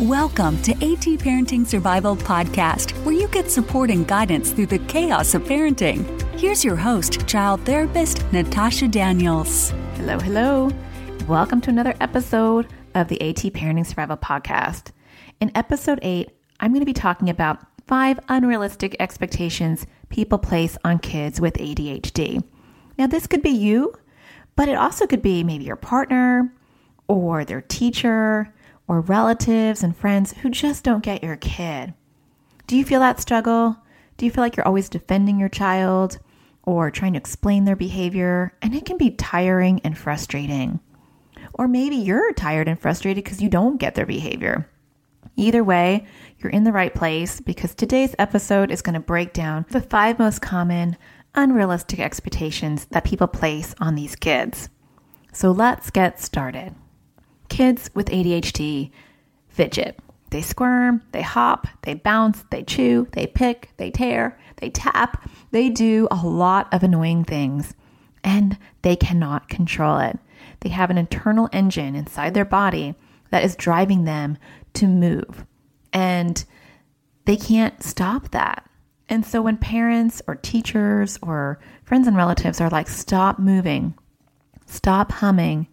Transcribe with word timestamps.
Welcome 0.00 0.60
to 0.60 0.72
AT 0.72 1.06
Parenting 1.20 1.66
Survival 1.66 2.16
Podcast, 2.16 2.90
where 3.06 3.14
you 3.14 3.28
get 3.28 3.50
support 3.50 3.88
and 3.88 4.06
guidance 4.06 4.52
through 4.52 4.66
the 4.66 4.78
chaos 4.80 5.32
of 5.32 5.44
parenting. 5.44 6.04
Here's 6.38 6.62
your 6.62 6.76
host, 6.76 7.26
child 7.26 7.62
therapist 7.62 8.30
Natasha 8.30 8.88
Daniels. 8.88 9.70
Hello, 9.94 10.18
hello. 10.18 10.70
Welcome 11.26 11.62
to 11.62 11.70
another 11.70 11.94
episode 12.02 12.66
of 12.94 13.08
the 13.08 13.18
AT 13.22 13.36
Parenting 13.54 13.86
Survival 13.86 14.18
Podcast. 14.18 14.90
In 15.40 15.50
episode 15.54 16.00
8, 16.02 16.28
I'm 16.60 16.72
going 16.72 16.82
to 16.82 16.84
be 16.84 16.92
talking 16.92 17.30
about 17.30 17.64
five 17.86 18.20
unrealistic 18.28 18.96
expectations 19.00 19.86
people 20.10 20.36
place 20.36 20.76
on 20.84 20.98
kids 20.98 21.40
with 21.40 21.54
ADHD. 21.54 22.44
Now, 22.98 23.06
this 23.06 23.26
could 23.26 23.40
be 23.40 23.48
you, 23.48 23.94
but 24.56 24.68
it 24.68 24.76
also 24.76 25.06
could 25.06 25.22
be 25.22 25.42
maybe 25.42 25.64
your 25.64 25.76
partner 25.76 26.52
or 27.08 27.46
their 27.46 27.62
teacher 27.62 28.52
or 28.88 29.00
relatives 29.00 29.82
and 29.82 29.96
friends 29.96 30.32
who 30.32 30.50
just 30.50 30.84
don't 30.84 31.02
get 31.02 31.24
your 31.24 31.36
kid. 31.36 31.94
Do 32.66 32.76
you 32.76 32.84
feel 32.84 33.00
that 33.00 33.20
struggle? 33.20 33.76
Do 34.16 34.24
you 34.24 34.30
feel 34.30 34.42
like 34.42 34.56
you're 34.56 34.66
always 34.66 34.88
defending 34.88 35.38
your 35.38 35.48
child 35.48 36.18
or 36.62 36.90
trying 36.90 37.12
to 37.12 37.18
explain 37.18 37.64
their 37.64 37.76
behavior? 37.76 38.52
And 38.62 38.74
it 38.74 38.84
can 38.84 38.96
be 38.96 39.10
tiring 39.10 39.80
and 39.84 39.96
frustrating. 39.96 40.80
Or 41.54 41.68
maybe 41.68 41.96
you're 41.96 42.32
tired 42.32 42.68
and 42.68 42.80
frustrated 42.80 43.24
because 43.24 43.42
you 43.42 43.48
don't 43.48 43.78
get 43.78 43.94
their 43.94 44.06
behavior. 44.06 44.68
Either 45.36 45.62
way, 45.62 46.06
you're 46.38 46.52
in 46.52 46.64
the 46.64 46.72
right 46.72 46.94
place 46.94 47.40
because 47.40 47.74
today's 47.74 48.14
episode 48.18 48.70
is 48.70 48.82
going 48.82 48.94
to 48.94 49.00
break 49.00 49.32
down 49.32 49.66
the 49.70 49.80
five 49.80 50.18
most 50.18 50.40
common 50.40 50.96
unrealistic 51.34 52.00
expectations 52.00 52.86
that 52.86 53.04
people 53.04 53.26
place 53.26 53.74
on 53.78 53.94
these 53.94 54.16
kids. 54.16 54.70
So 55.32 55.50
let's 55.50 55.90
get 55.90 56.20
started. 56.20 56.74
Kids 57.48 57.90
with 57.94 58.08
ADHD 58.08 58.90
fidget. 59.48 59.98
They 60.30 60.42
squirm, 60.42 61.02
they 61.12 61.22
hop, 61.22 61.66
they 61.82 61.94
bounce, 61.94 62.44
they 62.50 62.62
chew, 62.62 63.06
they 63.12 63.26
pick, 63.26 63.70
they 63.76 63.90
tear, 63.90 64.38
they 64.56 64.70
tap. 64.70 65.28
They 65.52 65.70
do 65.70 66.08
a 66.10 66.26
lot 66.26 66.72
of 66.74 66.82
annoying 66.82 67.24
things 67.24 67.74
and 68.24 68.58
they 68.82 68.96
cannot 68.96 69.48
control 69.48 69.98
it. 69.98 70.18
They 70.60 70.68
have 70.70 70.90
an 70.90 70.98
internal 70.98 71.48
engine 71.52 71.94
inside 71.94 72.34
their 72.34 72.44
body 72.44 72.94
that 73.30 73.44
is 73.44 73.54
driving 73.56 74.04
them 74.04 74.36
to 74.74 74.86
move 74.86 75.46
and 75.92 76.44
they 77.24 77.36
can't 77.36 77.82
stop 77.82 78.30
that. 78.32 78.68
And 79.08 79.24
so 79.24 79.40
when 79.40 79.56
parents 79.56 80.20
or 80.26 80.34
teachers 80.34 81.18
or 81.22 81.60
friends 81.84 82.08
and 82.08 82.16
relatives 82.16 82.60
are 82.60 82.70
like, 82.70 82.88
stop 82.88 83.38
moving, 83.38 83.94
stop 84.66 85.12
humming, 85.12 85.68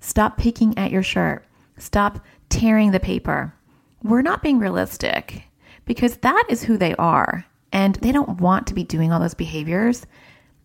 Stop 0.00 0.38
picking 0.38 0.76
at 0.78 0.90
your 0.90 1.02
shirt. 1.02 1.44
Stop 1.76 2.24
tearing 2.48 2.90
the 2.90 3.00
paper. 3.00 3.54
We're 4.02 4.22
not 4.22 4.42
being 4.42 4.58
realistic 4.58 5.44
because 5.84 6.16
that 6.18 6.44
is 6.48 6.62
who 6.62 6.76
they 6.76 6.94
are. 6.96 7.44
And 7.72 7.94
they 7.96 8.12
don't 8.12 8.40
want 8.40 8.66
to 8.66 8.74
be 8.74 8.84
doing 8.84 9.12
all 9.12 9.20
those 9.20 9.34
behaviors. 9.34 10.06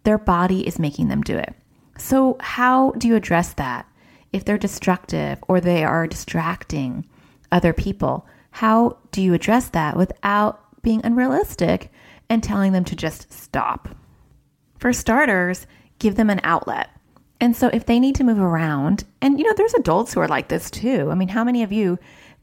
Their 0.04 0.18
body 0.18 0.66
is 0.66 0.80
making 0.80 1.10
them 1.10 1.22
do 1.22 1.38
it. 1.38 1.54
So, 1.98 2.38
how 2.40 2.92
do 2.92 3.08
you 3.08 3.16
address 3.16 3.54
that? 3.54 3.86
If 4.34 4.44
they're 4.44 4.58
destructive 4.58 5.40
or 5.48 5.62
they 5.62 5.84
are 5.84 6.08
distracting 6.08 7.06
other 7.52 7.74
people, 7.74 8.28
how 8.52 8.98
do 9.12 9.22
you 9.22 9.34
address 9.34 9.70
that 9.70 9.96
without 9.96 10.82
being 10.82 11.02
unrealistic 11.04 11.92
and 12.30 12.44
telling 12.44 12.72
them 12.72 12.84
to 12.86 12.96
just 12.96 13.32
stop? 13.32 13.90
For 14.78 14.92
starters, 14.94 15.68
give 16.00 16.16
them 16.16 16.30
an 16.30 16.42
outlet. 16.44 16.90
And 17.40 17.56
so 17.56 17.70
if 17.74 17.86
they 17.86 18.00
need 18.00 18.16
to 18.16 18.24
move 18.24 18.40
around, 18.40 19.04
and 19.22 19.38
you 19.38 19.46
know, 19.46 19.54
there's 19.56 19.74
adults 19.74 20.14
who 20.14 20.20
are 20.22 20.28
like 20.28 20.48
this 20.48 20.72
too. 20.72 21.10
I 21.12 21.16
mean, 21.16 21.28
how 21.28 21.44
many 21.44 21.64
of 21.64 21.72
you 21.72 22.00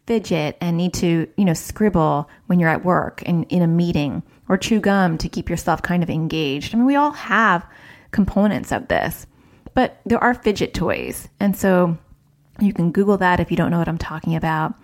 fidget 0.07 0.57
and 0.61 0.77
need 0.77 0.95
to, 0.95 1.29
you 1.37 1.45
know, 1.45 1.55
scribble 1.55 2.29
when 2.47 2.61
you're 2.61 2.69
at 2.69 2.84
work 2.84 3.23
and 3.25 3.47
in 3.49 3.62
a 3.62 3.67
meeting 3.67 4.23
or 4.49 4.59
chew 4.59 4.81
gum 4.81 5.17
to 5.19 5.29
keep 5.29 5.49
yourself 5.49 5.83
kind 5.83 6.03
of 6.03 6.11
engaged? 6.11 6.75
I 6.75 6.79
mean, 6.79 6.87
we 6.87 6.97
all 6.97 7.12
have 7.12 7.67
components 8.11 8.72
of 8.72 8.89
this, 8.89 9.27
but 9.75 10.00
there 10.05 10.22
are 10.22 10.34
fidget 10.34 10.75
toys. 10.75 11.28
And 11.41 11.56
so 11.56 11.97
you 12.61 12.72
can 12.72 12.93
Google 12.93 13.16
that 13.19 13.41
if 13.41 13.50
you 13.50 13.56
don't 13.56 13.71
know 13.71 13.78
what 13.78 13.89
I'm 13.89 13.99
talking 13.99 14.37
about. 14.37 14.75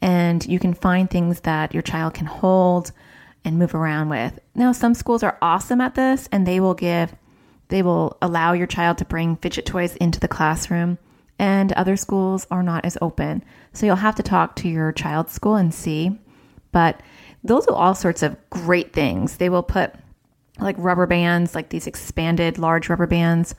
And 0.00 0.46
you 0.46 0.58
can 0.60 0.74
find 0.74 1.10
things 1.10 1.40
that 1.40 1.74
your 1.74 1.82
child 1.82 2.14
can 2.14 2.26
hold 2.26 2.92
and 3.44 3.58
move 3.58 3.74
around 3.74 4.10
with. 4.10 4.38
Now, 4.54 4.72
some 4.72 4.94
schools 4.94 5.22
are 5.22 5.38
awesome 5.42 5.80
at 5.80 5.94
this 5.94 6.28
and 6.30 6.46
they 6.46 6.60
will 6.60 6.74
give 6.74 7.14
they 7.68 7.82
will 7.82 8.16
allow 8.20 8.52
your 8.52 8.66
child 8.66 8.98
to 8.98 9.04
bring 9.04 9.36
fidget 9.36 9.66
toys 9.66 9.96
into 9.96 10.20
the 10.20 10.28
classroom, 10.28 10.98
and 11.38 11.72
other 11.72 11.96
schools 11.96 12.46
are 12.50 12.62
not 12.62 12.84
as 12.84 12.98
open. 13.00 13.44
So 13.72 13.86
you'll 13.86 13.96
have 13.96 14.16
to 14.16 14.22
talk 14.22 14.56
to 14.56 14.68
your 14.68 14.92
child's 14.92 15.32
school 15.32 15.54
and 15.54 15.72
see. 15.72 16.18
But 16.72 17.00
those 17.44 17.66
are 17.66 17.74
all 17.74 17.94
sorts 17.94 18.22
of 18.22 18.36
great 18.50 18.92
things. 18.92 19.36
They 19.36 19.48
will 19.48 19.62
put 19.62 19.94
like 20.58 20.76
rubber 20.78 21.06
bands, 21.06 21.54
like 21.54 21.68
these 21.68 21.86
expanded 21.86 22.58
large 22.58 22.88
rubber 22.88 23.06
bands, 23.06 23.54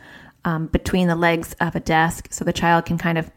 um, 0.45 0.67
between 0.67 1.07
the 1.07 1.15
legs 1.15 1.55
of 1.59 1.75
a 1.75 1.79
desk 1.79 2.27
so 2.31 2.43
the 2.43 2.53
child 2.53 2.85
can 2.85 2.97
kind 2.97 3.17
of 3.17 3.31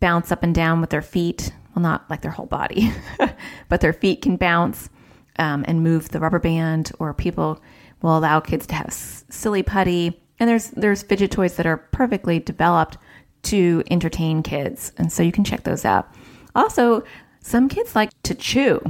bounce 0.00 0.32
up 0.32 0.42
and 0.42 0.54
down 0.54 0.80
with 0.80 0.90
their 0.90 1.02
feet. 1.02 1.52
Well, 1.74 1.82
not 1.82 2.08
like 2.10 2.20
their 2.20 2.30
whole 2.30 2.46
body, 2.46 2.92
but 3.68 3.80
their 3.80 3.92
feet 3.92 4.22
can 4.22 4.36
bounce 4.36 4.90
um, 5.38 5.64
and 5.66 5.82
move 5.82 6.10
the 6.10 6.20
rubber 6.20 6.38
band, 6.38 6.92
or 6.98 7.14
people 7.14 7.62
will 8.02 8.18
allow 8.18 8.40
kids 8.40 8.66
to 8.68 8.74
have 8.74 8.92
silly 8.92 9.62
putty. 9.62 10.20
And 10.38 10.48
there's 10.48 10.70
there's 10.70 11.02
fidget 11.02 11.30
toys 11.30 11.56
that 11.56 11.66
are 11.66 11.76
perfectly 11.76 12.38
developed 12.38 12.98
to 13.44 13.82
entertain 13.90 14.42
kids, 14.42 14.92
and 14.98 15.12
so 15.12 15.22
you 15.22 15.32
can 15.32 15.44
check 15.44 15.64
those 15.64 15.84
out. 15.84 16.08
Also, 16.54 17.04
some 17.40 17.68
kids 17.68 17.94
like 17.94 18.10
to 18.22 18.34
chew. 18.34 18.80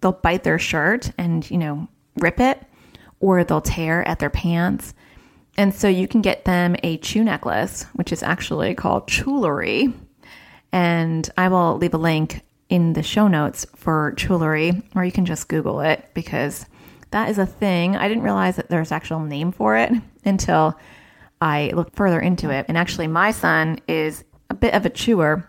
They'll 0.00 0.12
bite 0.12 0.44
their 0.44 0.58
shirt 0.58 1.12
and 1.18 1.48
you 1.50 1.58
know 1.58 1.88
rip 2.16 2.40
it, 2.40 2.62
or 3.20 3.44
they'll 3.44 3.60
tear 3.60 4.06
at 4.06 4.18
their 4.18 4.30
pants. 4.30 4.94
And 5.58 5.74
so 5.74 5.86
you 5.86 6.08
can 6.08 6.22
get 6.22 6.44
them 6.44 6.76
a 6.82 6.96
chew 6.98 7.22
necklace, 7.22 7.84
which 7.92 8.12
is 8.12 8.22
actually 8.22 8.74
called 8.74 9.06
Chewlery. 9.06 9.92
And 10.72 11.28
I 11.36 11.48
will 11.48 11.76
leave 11.76 11.92
a 11.92 11.98
link 11.98 12.40
in 12.70 12.94
the 12.94 13.02
show 13.02 13.28
notes 13.28 13.66
for 13.76 14.14
Chewlery, 14.16 14.82
or 14.96 15.04
you 15.04 15.12
can 15.12 15.26
just 15.26 15.48
Google 15.48 15.80
it 15.80 16.08
because 16.14 16.64
that 17.12 17.30
is 17.30 17.38
a 17.38 17.46
thing. 17.46 17.96
I 17.96 18.08
didn't 18.08 18.24
realize 18.24 18.56
that 18.56 18.68
there's 18.68 18.92
actual 18.92 19.20
name 19.20 19.52
for 19.52 19.76
it 19.76 19.92
until 20.24 20.78
I 21.40 21.70
looked 21.74 21.96
further 21.96 22.20
into 22.20 22.50
it. 22.50 22.66
And 22.68 22.76
actually, 22.76 23.06
my 23.06 23.30
son 23.30 23.80
is 23.88 24.24
a 24.50 24.54
bit 24.54 24.74
of 24.74 24.84
a 24.84 24.90
chewer. 24.90 25.48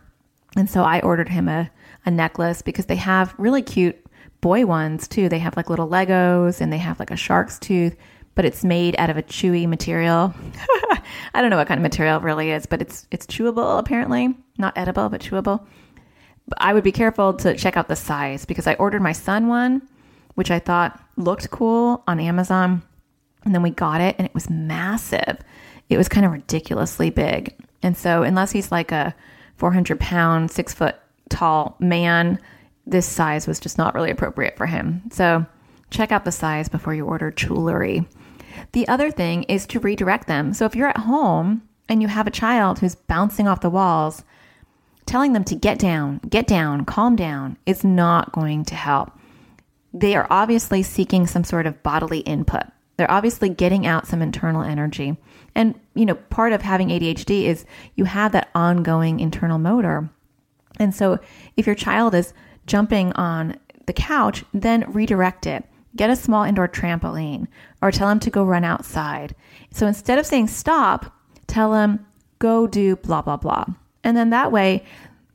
And 0.56 0.70
so 0.70 0.84
I 0.84 1.02
ordered 1.02 1.30
him 1.30 1.50
a, 1.50 1.70
a 2.06 2.12
necklace 2.12 2.62
because 2.62 2.86
they 2.86 2.96
have 2.96 3.34
really 3.38 3.62
cute 3.62 4.00
boy 4.42 4.66
ones 4.66 5.08
too. 5.08 5.30
They 5.30 5.40
have 5.40 5.58
like 5.58 5.70
little 5.70 5.88
Legos 5.88 6.62
and 6.62 6.72
they 6.72 6.78
have 6.78 7.00
like 7.00 7.12
a 7.12 7.16
shark's 7.16 7.58
tooth, 7.60 7.96
but 8.36 8.46
it's 8.46 8.64
made 8.64 8.96
out 9.00 9.10
of 9.10 9.18
a 9.18 9.24
chewy 9.24 9.68
material. 9.68 10.34
I 11.34 11.42
don't 11.42 11.50
know 11.50 11.58
what 11.58 11.68
kind 11.68 11.80
of 11.80 11.84
material 11.84 12.18
it 12.18 12.24
really 12.24 12.52
is, 12.52 12.66
but 12.66 12.82
it's 12.82 13.08
it's 13.10 13.26
chewable 13.26 13.80
apparently. 13.80 14.36
Not 14.58 14.78
edible, 14.78 15.10
but 15.10 15.22
chewable. 15.22 15.66
But 16.48 16.58
I 16.62 16.74
would 16.74 16.84
be 16.84 16.92
careful 16.92 17.34
to 17.36 17.56
check 17.56 17.78
out 17.78 17.88
the 17.88 17.96
size 17.96 18.46
because 18.46 18.68
I 18.68 18.74
ordered 18.76 19.02
my 19.02 19.14
son 19.14 19.48
one 19.48 19.88
which 20.36 20.52
I 20.52 20.60
thought 20.60 21.00
looked 21.18 21.50
cool 21.52 22.04
on 22.08 22.20
Amazon. 22.20 22.82
And 23.46 23.54
then 23.54 23.62
we 23.62 23.72
got 23.72 24.02
it 24.02 24.16
and 24.18 24.26
it 24.26 24.34
was 24.34 24.50
massive. 24.50 25.38
It 25.90 25.98
was 25.98 26.10
kind 26.10 26.26
of 26.26 26.32
ridiculously 26.32 27.10
big. 27.10 27.56
And 27.82 27.98
so, 27.98 28.24
unless 28.24 28.52
he's 28.52 28.72
like 28.72 28.92
a 28.92 29.14
400 29.58 30.00
pound, 30.00 30.50
six 30.50 30.74
foot 30.74 30.96
tall 31.30 31.76
man, 31.80 32.40
this 32.86 33.06
size 33.06 33.48
was 33.48 33.60
just 33.60 33.78
not 33.78 33.94
really 33.94 34.12
appropriate 34.12 34.58
for 34.58 34.66
him. 34.66 35.02
So, 35.12 35.46
check 35.90 36.12
out 36.12 36.26
the 36.26 36.32
size 36.32 36.70
before 36.70 36.94
you 36.94 37.06
order 37.06 37.32
Chewlery. 37.32 38.06
The 38.72 38.88
other 38.88 39.12
thing 39.12 39.44
is 39.44 39.68
to 39.68 39.80
redirect 39.80 40.28
them. 40.28 40.54
So, 40.54 40.66
if 40.66 40.76
you're 40.76 40.88
at 40.88 40.98
home 40.98 41.62
and 41.90 42.02
you 42.02 42.08
have 42.08 42.28
a 42.28 42.32
child 42.32 42.80
who's 42.80 42.96
bouncing 42.96 43.48
off 43.48 43.62
the 43.62 43.70
walls, 43.70 44.24
telling 45.06 45.34
them 45.34 45.44
to 45.44 45.56
get 45.56 45.78
down, 45.80 46.22
get 46.30 46.48
down, 46.48 46.86
calm 46.86 47.18
down 47.18 47.58
is 47.66 47.84
not 47.84 48.32
going 48.32 48.64
to 48.66 48.76
help 48.76 49.12
they 49.94 50.16
are 50.16 50.28
obviously 50.30 50.84
seeking 50.84 51.28
some 51.28 51.44
sort 51.44 51.68
of 51.68 51.82
bodily 51.84 52.20
input. 52.20 52.64
They're 52.98 53.12
obviously 53.12 53.50
getting 53.50 53.86
out 53.86 54.08
some 54.08 54.22
internal 54.22 54.64
energy. 54.64 55.18
And, 55.56 55.80
you 55.96 56.06
know, 56.06 56.16
part 56.16 56.54
of 56.54 56.62
having 56.62 56.90
ADHD 56.90 57.44
is 57.44 57.66
you 57.96 58.06
have 58.06 58.32
that 58.32 58.50
ongoing 58.54 59.20
internal 59.20 59.60
motor. 59.60 60.10
And 60.80 60.94
so 60.94 61.20
if 61.58 61.66
your 61.66 61.76
child 61.76 62.16
is 62.16 62.34
jumping 62.66 63.14
on 63.14 63.58
the 63.86 63.94
couch, 63.94 64.44
then 64.54 64.92
redirect 64.92 65.46
it. 65.46 65.66
Get 65.96 66.10
a 66.10 66.16
small 66.16 66.44
indoor 66.44 66.68
trampoline 66.68 67.48
or 67.82 67.92
tell 67.92 68.08
them 68.08 68.20
to 68.22 68.32
go 68.32 68.44
run 68.44 68.64
outside. 68.64 69.36
So 69.72 69.86
instead 69.86 70.18
of 70.18 70.26
saying 70.26 70.48
stop, 70.48 71.14
tell 71.46 71.72
them 71.72 72.06
go 72.40 72.66
do 72.66 72.96
blah, 72.96 73.22
blah, 73.22 73.38
blah. 73.38 73.66
And 74.04 74.18
then 74.18 74.32
that 74.32 74.52
way 74.52 74.84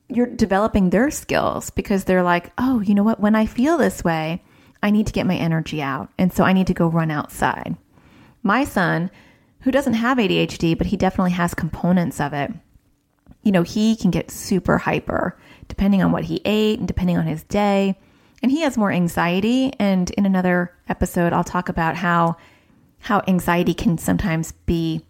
you're 0.09 0.27
developing 0.27 0.91
their 0.91 1.11
skills 1.11 1.71
because 1.71 2.05
they're 2.05 2.23
like, 2.23 2.53
oh, 2.59 2.81
you 2.81 2.95
know 2.95 3.03
what? 3.03 3.21
When 3.21 3.35
I 3.35 3.47
feel 3.47 3.77
this 3.77 4.03
way, 4.03 4.43
I 4.83 4.91
need 4.91 5.07
to 5.07 5.13
get 5.13 5.27
my 5.27 5.37
energy 5.37 5.83
out. 5.83 6.11
And 6.19 6.33
so 6.33 6.45
I 6.45 6.53
need 6.53 6.67
to 6.69 6.75
go 6.75 6.87
run 6.87 7.11
outside. 7.11 7.77
My 8.43 8.65
son, 8.65 9.11
who 9.61 9.71
doesn't 9.71 9.95
have 9.95 10.19
ADHD, 10.19 10.79
but 10.79 10.87
he 10.87 10.97
definitely 10.97 11.33
has 11.33 11.55
components 11.55 12.21
of 12.21 12.33
it, 12.33 12.53
you 13.43 13.53
know, 13.53 13.63
he 13.63 13.97
can 13.97 14.11
get 14.11 14.31
super 14.31 14.79
hyper 14.79 15.39
depending 15.69 16.03
on 16.03 16.13
what 16.13 16.25
he 16.25 16.41
ate 16.45 16.79
and 16.79 16.89
depending 16.89 17.17
on 17.17 17.27
his 17.27 17.43
day. 17.45 17.99
And 18.43 18.51
he 18.53 18.63
has 18.63 18.79
more 18.79 18.91
anxiety. 18.91 19.73
And 19.79 20.11
in 20.11 20.27
another 20.27 20.75
episode, 20.89 21.33
I'll 21.33 21.45
talk 21.45 21.69
about 21.69 21.97
how 21.97 22.37
how 23.01 23.23
anxiety 23.29 23.75
can 23.75 23.97
sometimes 23.97 24.53
be 24.67 25.05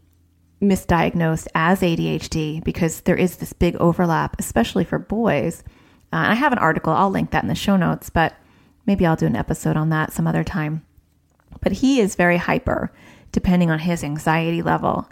misdiagnosed 0.60 1.46
as 1.54 1.80
ADHD 1.80 2.62
because 2.62 3.00
there 3.02 3.16
is 3.16 3.36
this 3.36 3.52
big 3.52 3.76
overlap, 3.76 4.36
especially 4.38 4.84
for 4.84 4.98
boys. 4.98 5.64
Uh, 6.12 6.28
I 6.28 6.34
have 6.34 6.52
an 6.52 6.58
article, 6.58 6.92
I'll 6.92 7.10
link 7.10 7.30
that 7.30 7.44
in 7.44 7.48
the 7.48 7.54
show 7.54 7.76
notes, 7.76 8.10
but 8.10 8.34
maybe 8.88 9.06
I'll 9.06 9.14
do 9.14 9.26
an 9.26 9.36
episode 9.36 9.76
on 9.76 9.90
that 9.90 10.12
some 10.12 10.26
other 10.26 10.42
time. 10.42 10.84
But 11.60 11.72
he 11.72 12.00
is 12.00 12.16
very 12.16 12.38
hyper 12.38 12.90
depending 13.30 13.70
on 13.70 13.78
his 13.78 14.02
anxiety 14.02 14.62
level. 14.62 15.08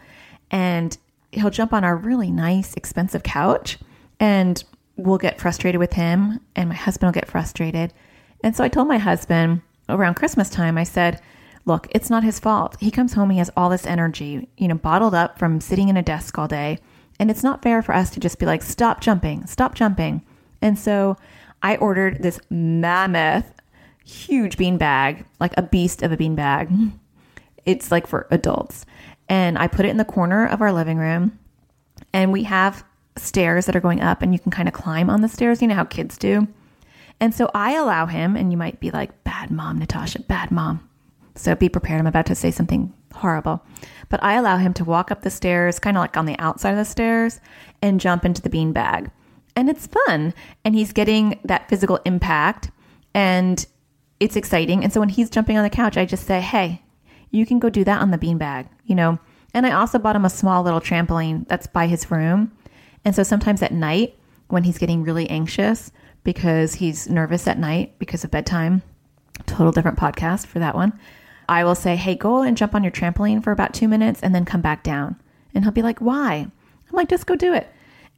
And 0.50 0.96
he'll 1.30 1.50
jump 1.50 1.72
on 1.72 1.84
our 1.84 1.94
really 1.94 2.30
nice, 2.32 2.74
expensive 2.74 3.22
couch 3.22 3.78
and 4.18 4.64
we'll 4.96 5.18
get 5.18 5.40
frustrated 5.40 5.78
with 5.78 5.92
him, 5.92 6.40
and 6.54 6.70
my 6.70 6.74
husband 6.74 7.08
will 7.08 7.20
get 7.20 7.28
frustrated. 7.28 7.92
And 8.42 8.56
so 8.56 8.64
I 8.64 8.68
told 8.68 8.88
my 8.88 8.98
husband 8.98 9.62
around 9.88 10.14
Christmas 10.14 10.50
time, 10.50 10.78
I 10.78 10.84
said, 10.84 11.20
Look, 11.64 11.88
it's 11.90 12.10
not 12.10 12.22
his 12.22 12.38
fault. 12.38 12.76
He 12.78 12.92
comes 12.92 13.14
home, 13.14 13.30
he 13.30 13.38
has 13.38 13.50
all 13.56 13.68
this 13.68 13.86
energy, 13.86 14.48
you 14.56 14.68
know, 14.68 14.76
bottled 14.76 15.14
up 15.14 15.36
from 15.36 15.60
sitting 15.60 15.88
in 15.88 15.96
a 15.96 16.02
desk 16.02 16.38
all 16.38 16.46
day. 16.46 16.78
And 17.18 17.28
it's 17.28 17.42
not 17.42 17.62
fair 17.62 17.82
for 17.82 17.92
us 17.92 18.08
to 18.10 18.20
just 18.20 18.38
be 18.38 18.46
like, 18.46 18.62
Stop 18.62 19.00
jumping, 19.00 19.46
stop 19.46 19.74
jumping. 19.74 20.22
And 20.62 20.78
so 20.78 21.16
I 21.62 21.76
ordered 21.76 22.22
this 22.22 22.40
mammoth, 22.50 23.50
huge 24.06 24.56
bean 24.56 24.78
bag, 24.78 25.26
like 25.40 25.52
a 25.56 25.62
beast 25.62 26.02
of 26.02 26.12
a 26.12 26.16
bean 26.16 26.34
bag. 26.34 26.70
It's 27.64 27.90
like 27.90 28.06
for 28.06 28.28
adults. 28.30 28.86
And 29.28 29.58
I 29.58 29.66
put 29.66 29.86
it 29.86 29.88
in 29.88 29.96
the 29.96 30.04
corner 30.04 30.46
of 30.46 30.62
our 30.62 30.72
living 30.72 30.98
room. 30.98 31.36
And 32.12 32.30
we 32.30 32.44
have 32.44 32.84
stairs 33.16 33.66
that 33.66 33.74
are 33.74 33.80
going 33.80 34.00
up, 34.00 34.22
and 34.22 34.32
you 34.32 34.38
can 34.38 34.52
kind 34.52 34.68
of 34.68 34.72
climb 34.72 35.10
on 35.10 35.20
the 35.20 35.28
stairs. 35.28 35.60
You 35.60 35.66
know 35.66 35.74
how 35.74 35.82
kids 35.82 36.16
do. 36.16 36.46
And 37.18 37.34
so 37.34 37.50
I 37.54 37.72
allow 37.72 38.06
him, 38.06 38.36
and 38.36 38.52
you 38.52 38.56
might 38.56 38.78
be 38.78 38.92
like, 38.92 39.24
bad 39.24 39.50
mom, 39.50 39.80
Natasha, 39.80 40.22
bad 40.22 40.52
mom. 40.52 40.88
So 41.34 41.56
be 41.56 41.68
prepared. 41.68 41.98
I'm 41.98 42.06
about 42.06 42.26
to 42.26 42.36
say 42.36 42.52
something 42.52 42.92
horrible. 43.14 43.64
But 44.08 44.22
I 44.22 44.34
allow 44.34 44.58
him 44.58 44.72
to 44.74 44.84
walk 44.84 45.10
up 45.10 45.22
the 45.22 45.30
stairs, 45.30 45.80
kind 45.80 45.96
of 45.96 46.02
like 46.02 46.16
on 46.16 46.26
the 46.26 46.38
outside 46.38 46.70
of 46.70 46.76
the 46.76 46.84
stairs, 46.84 47.40
and 47.82 48.00
jump 48.00 48.24
into 48.24 48.42
the 48.42 48.50
bean 48.50 48.72
bag. 48.72 49.10
And 49.56 49.68
it's 49.68 49.88
fun. 49.88 50.34
And 50.64 50.76
he's 50.76 50.92
getting 50.92 51.40
that 51.44 51.68
physical 51.68 51.98
impact. 52.04 52.70
And 53.12 53.66
it's 54.20 54.36
exciting. 54.36 54.82
And 54.82 54.92
so 54.92 55.00
when 55.00 55.08
he's 55.08 55.30
jumping 55.30 55.56
on 55.56 55.64
the 55.64 55.70
couch, 55.70 55.96
I 55.96 56.04
just 56.04 56.26
say, 56.26 56.40
hey, 56.40 56.82
you 57.30 57.44
can 57.46 57.58
go 57.58 57.68
do 57.68 57.84
that 57.84 58.00
on 58.00 58.10
the 58.10 58.18
beanbag, 58.18 58.68
you 58.84 58.94
know. 58.94 59.18
And 59.52 59.66
I 59.66 59.72
also 59.72 59.98
bought 59.98 60.16
him 60.16 60.24
a 60.24 60.30
small 60.30 60.62
little 60.62 60.80
trampoline 60.80 61.46
that's 61.48 61.66
by 61.66 61.86
his 61.86 62.10
room. 62.10 62.52
And 63.04 63.14
so 63.14 63.22
sometimes 63.22 63.62
at 63.62 63.72
night, 63.72 64.18
when 64.48 64.64
he's 64.64 64.78
getting 64.78 65.02
really 65.02 65.28
anxious 65.28 65.92
because 66.24 66.74
he's 66.74 67.08
nervous 67.08 67.46
at 67.46 67.58
night 67.58 67.98
because 67.98 68.24
of 68.24 68.30
bedtime, 68.30 68.82
total 69.46 69.72
different 69.72 69.98
podcast 69.98 70.46
for 70.46 70.58
that 70.58 70.74
one, 70.74 70.98
I 71.48 71.64
will 71.64 71.74
say, 71.74 71.96
hey, 71.96 72.14
go 72.14 72.42
and 72.42 72.56
jump 72.56 72.74
on 72.74 72.82
your 72.82 72.92
trampoline 72.92 73.42
for 73.42 73.52
about 73.52 73.74
two 73.74 73.88
minutes 73.88 74.20
and 74.22 74.34
then 74.34 74.44
come 74.44 74.60
back 74.60 74.82
down. 74.82 75.20
And 75.54 75.64
he'll 75.64 75.72
be 75.72 75.82
like, 75.82 76.00
why? 76.00 76.34
I'm 76.88 76.92
like, 76.92 77.08
just 77.08 77.26
go 77.26 77.36
do 77.36 77.54
it. 77.54 77.68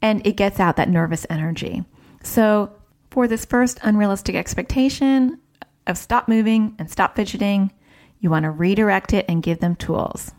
And 0.01 0.27
it 0.27 0.37
gets 0.37 0.61
out 0.61 0.77
that 0.77 0.89
nervous 0.89 1.27
energy. 1.29 1.85
So 2.23 2.73
for 3.11 3.27
this 3.27 3.45
first 3.45 3.79
unrealistic 3.83 4.35
expectation 4.35 5.39
of 5.89 5.99
stop 5.99 6.29
moving 6.29 6.77
and 6.79 6.91
stop 6.91 7.17
fidgeting, 7.17 7.73
you 8.21 8.31
want 8.31 8.45
to 8.45 8.51
redirect 8.51 9.13
it 9.13 9.25
and 9.29 9.43
give 9.43 9.61
them 9.61 9.75
tools. 9.77 10.33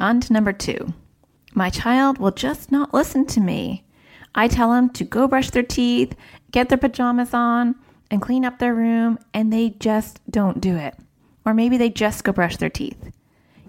On 0.00 0.20
to 0.20 0.32
number 0.32 0.52
two. 0.52 0.92
My 1.54 1.70
child 1.70 2.18
will 2.18 2.32
just 2.32 2.72
not 2.72 2.92
listen 2.92 3.26
to 3.26 3.40
me. 3.40 3.84
I 4.34 4.48
tell 4.48 4.72
them 4.72 4.90
to 4.90 5.04
go 5.04 5.28
brush 5.28 5.50
their 5.50 5.62
teeth, 5.62 6.16
get 6.50 6.68
their 6.68 6.78
pajamas 6.78 7.32
on, 7.32 7.76
and 8.10 8.20
clean 8.20 8.44
up 8.44 8.58
their 8.58 8.74
room, 8.74 9.18
and 9.32 9.52
they 9.52 9.70
just 9.78 10.20
don't 10.30 10.60
do 10.60 10.76
it. 10.76 10.96
Or 11.44 11.54
maybe 11.54 11.76
they 11.76 11.90
just 11.90 12.24
go 12.24 12.32
brush 12.32 12.56
their 12.56 12.70
teeth. 12.70 13.12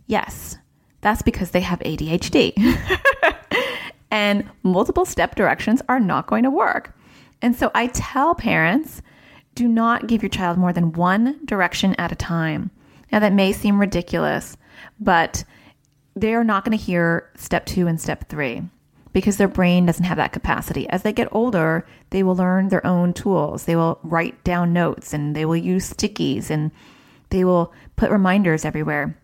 Yes, 0.08 0.58
that's 1.02 1.22
because 1.22 1.52
they 1.52 1.62
have 1.62 1.80
ADHD. 1.80 2.54
and 4.12 4.50
multiple 4.64 5.06
step 5.06 5.36
directions 5.36 5.82
are 5.88 6.00
not 6.00 6.28
going 6.28 6.44
to 6.44 6.50
work. 6.50 6.98
And 7.42 7.56
so 7.56 7.70
I 7.76 7.88
tell 7.88 8.34
parents 8.34 9.02
do 9.56 9.68
not 9.68 10.08
give 10.08 10.22
your 10.22 10.30
child 10.30 10.58
more 10.58 10.74
than 10.74 10.94
one 10.94 11.40
direction 11.46 11.96
at 11.98 12.12
a 12.12 12.16
time. 12.16 12.70
Now, 13.12 13.20
that 13.20 13.34
may 13.34 13.54
seem 13.54 13.80
ridiculous, 13.80 14.58
but 15.00 15.44
they 16.16 16.34
are 16.34 16.44
not 16.44 16.66
going 16.66 16.78
to 16.78 16.84
hear 16.84 17.32
step 17.36 17.66
two 17.66 17.88
and 17.88 18.00
step 18.00 18.30
three 18.30 18.64
because 19.14 19.38
their 19.38 19.48
brain 19.48 19.86
doesn't 19.86 20.06
have 20.06 20.18
that 20.18 20.34
capacity. 20.34 20.90
As 20.90 21.04
they 21.04 21.14
get 21.14 21.30
older, 21.32 21.88
they 22.10 22.22
will 22.22 22.36
learn 22.36 22.68
their 22.68 22.86
own 22.86 23.14
tools. 23.14 23.64
They 23.64 23.78
will 23.78 24.00
write 24.04 24.44
down 24.44 24.74
notes 24.74 25.14
and 25.14 25.34
they 25.34 25.46
will 25.46 25.56
use 25.56 25.94
stickies 25.94 26.50
and 26.50 26.72
they 27.30 27.46
will 27.46 27.74
put 27.96 28.12
reminders 28.12 28.66
everywhere. 28.66 29.18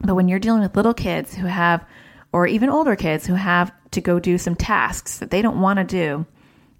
But 0.00 0.14
when 0.14 0.28
you're 0.28 0.38
dealing 0.38 0.62
with 0.62 0.76
little 0.76 0.94
kids 0.94 1.34
who 1.34 1.46
have, 1.46 1.84
or 2.32 2.46
even 2.46 2.70
older 2.70 2.96
kids 2.96 3.26
who 3.26 3.34
have 3.34 3.70
to 3.90 4.00
go 4.00 4.18
do 4.18 4.38
some 4.38 4.54
tasks 4.54 5.18
that 5.18 5.30
they 5.30 5.42
don't 5.42 5.60
want 5.60 5.78
to 5.78 5.84
do, 5.84 6.26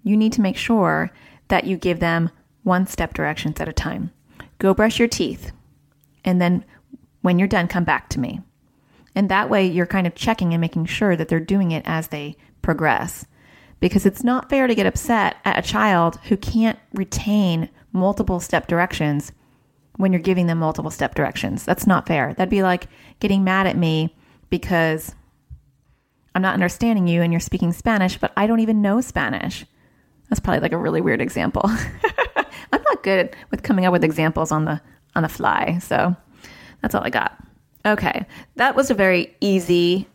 you 0.03 0.17
need 0.17 0.33
to 0.33 0.41
make 0.41 0.57
sure 0.57 1.11
that 1.49 1.65
you 1.65 1.77
give 1.77 1.99
them 1.99 2.29
one 2.65 2.87
step 2.87 3.13
directions 3.13 3.61
at 3.61 3.69
a 3.69 3.73
time. 3.73 4.11
Go 4.59 4.73
brush 4.73 4.99
your 4.99 5.07
teeth. 5.07 5.51
And 6.25 6.41
then 6.41 6.65
when 7.21 7.39
you're 7.39 7.47
done, 7.47 7.67
come 7.67 7.83
back 7.85 8.09
to 8.09 8.19
me. 8.19 8.41
And 9.15 9.29
that 9.29 9.49
way 9.49 9.65
you're 9.65 9.85
kind 9.85 10.05
of 10.05 10.15
checking 10.15 10.53
and 10.53 10.59
making 10.59 10.85
sure 10.85 11.15
that 11.15 11.29
they're 11.29 11.39
doing 11.39 11.71
it 11.71 11.83
as 11.85 12.09
they 12.09 12.35
progress. 12.61 13.25
Because 13.79 14.05
it's 14.05 14.23
not 14.23 14.49
fair 14.49 14.67
to 14.67 14.75
get 14.75 14.87
upset 14.87 15.37
at 15.45 15.57
a 15.57 15.67
child 15.67 16.17
who 16.25 16.35
can't 16.35 16.79
retain 16.93 17.69
multiple 17.93 18.39
step 18.39 18.67
directions 18.67 19.31
when 19.97 20.11
you're 20.11 20.21
giving 20.21 20.47
them 20.47 20.57
multiple 20.57 20.91
step 20.91 21.15
directions. 21.15 21.63
That's 21.63 21.87
not 21.87 22.07
fair. 22.07 22.33
That'd 22.33 22.49
be 22.49 22.63
like 22.63 22.87
getting 23.19 23.43
mad 23.43 23.67
at 23.67 23.77
me 23.77 24.15
because 24.49 25.13
I'm 26.33 26.41
not 26.41 26.55
understanding 26.55 27.07
you 27.07 27.21
and 27.21 27.31
you're 27.31 27.39
speaking 27.39 27.71
Spanish, 27.71 28.17
but 28.17 28.33
I 28.35 28.47
don't 28.47 28.59
even 28.59 28.81
know 28.81 29.01
Spanish. 29.01 29.65
That's 30.29 30.39
probably 30.39 30.61
like 30.61 30.73
a 30.73 30.77
really 30.77 31.01
weird 31.01 31.21
example. 31.21 31.69
I'm 32.71 32.81
not 32.83 33.03
good 33.03 33.35
with 33.51 33.63
coming 33.63 33.85
up 33.85 33.91
with 33.91 34.03
examples 34.03 34.51
on 34.51 34.65
the 34.65 34.81
on 35.15 35.23
the 35.23 35.29
fly. 35.29 35.79
So 35.79 36.15
that's 36.81 36.93
all 36.93 37.03
I 37.03 37.09
got. 37.09 37.37
Okay, 37.85 38.25
that 38.55 38.75
was 38.75 38.89
a 38.89 38.95
very 38.95 39.35
easy 39.41 40.07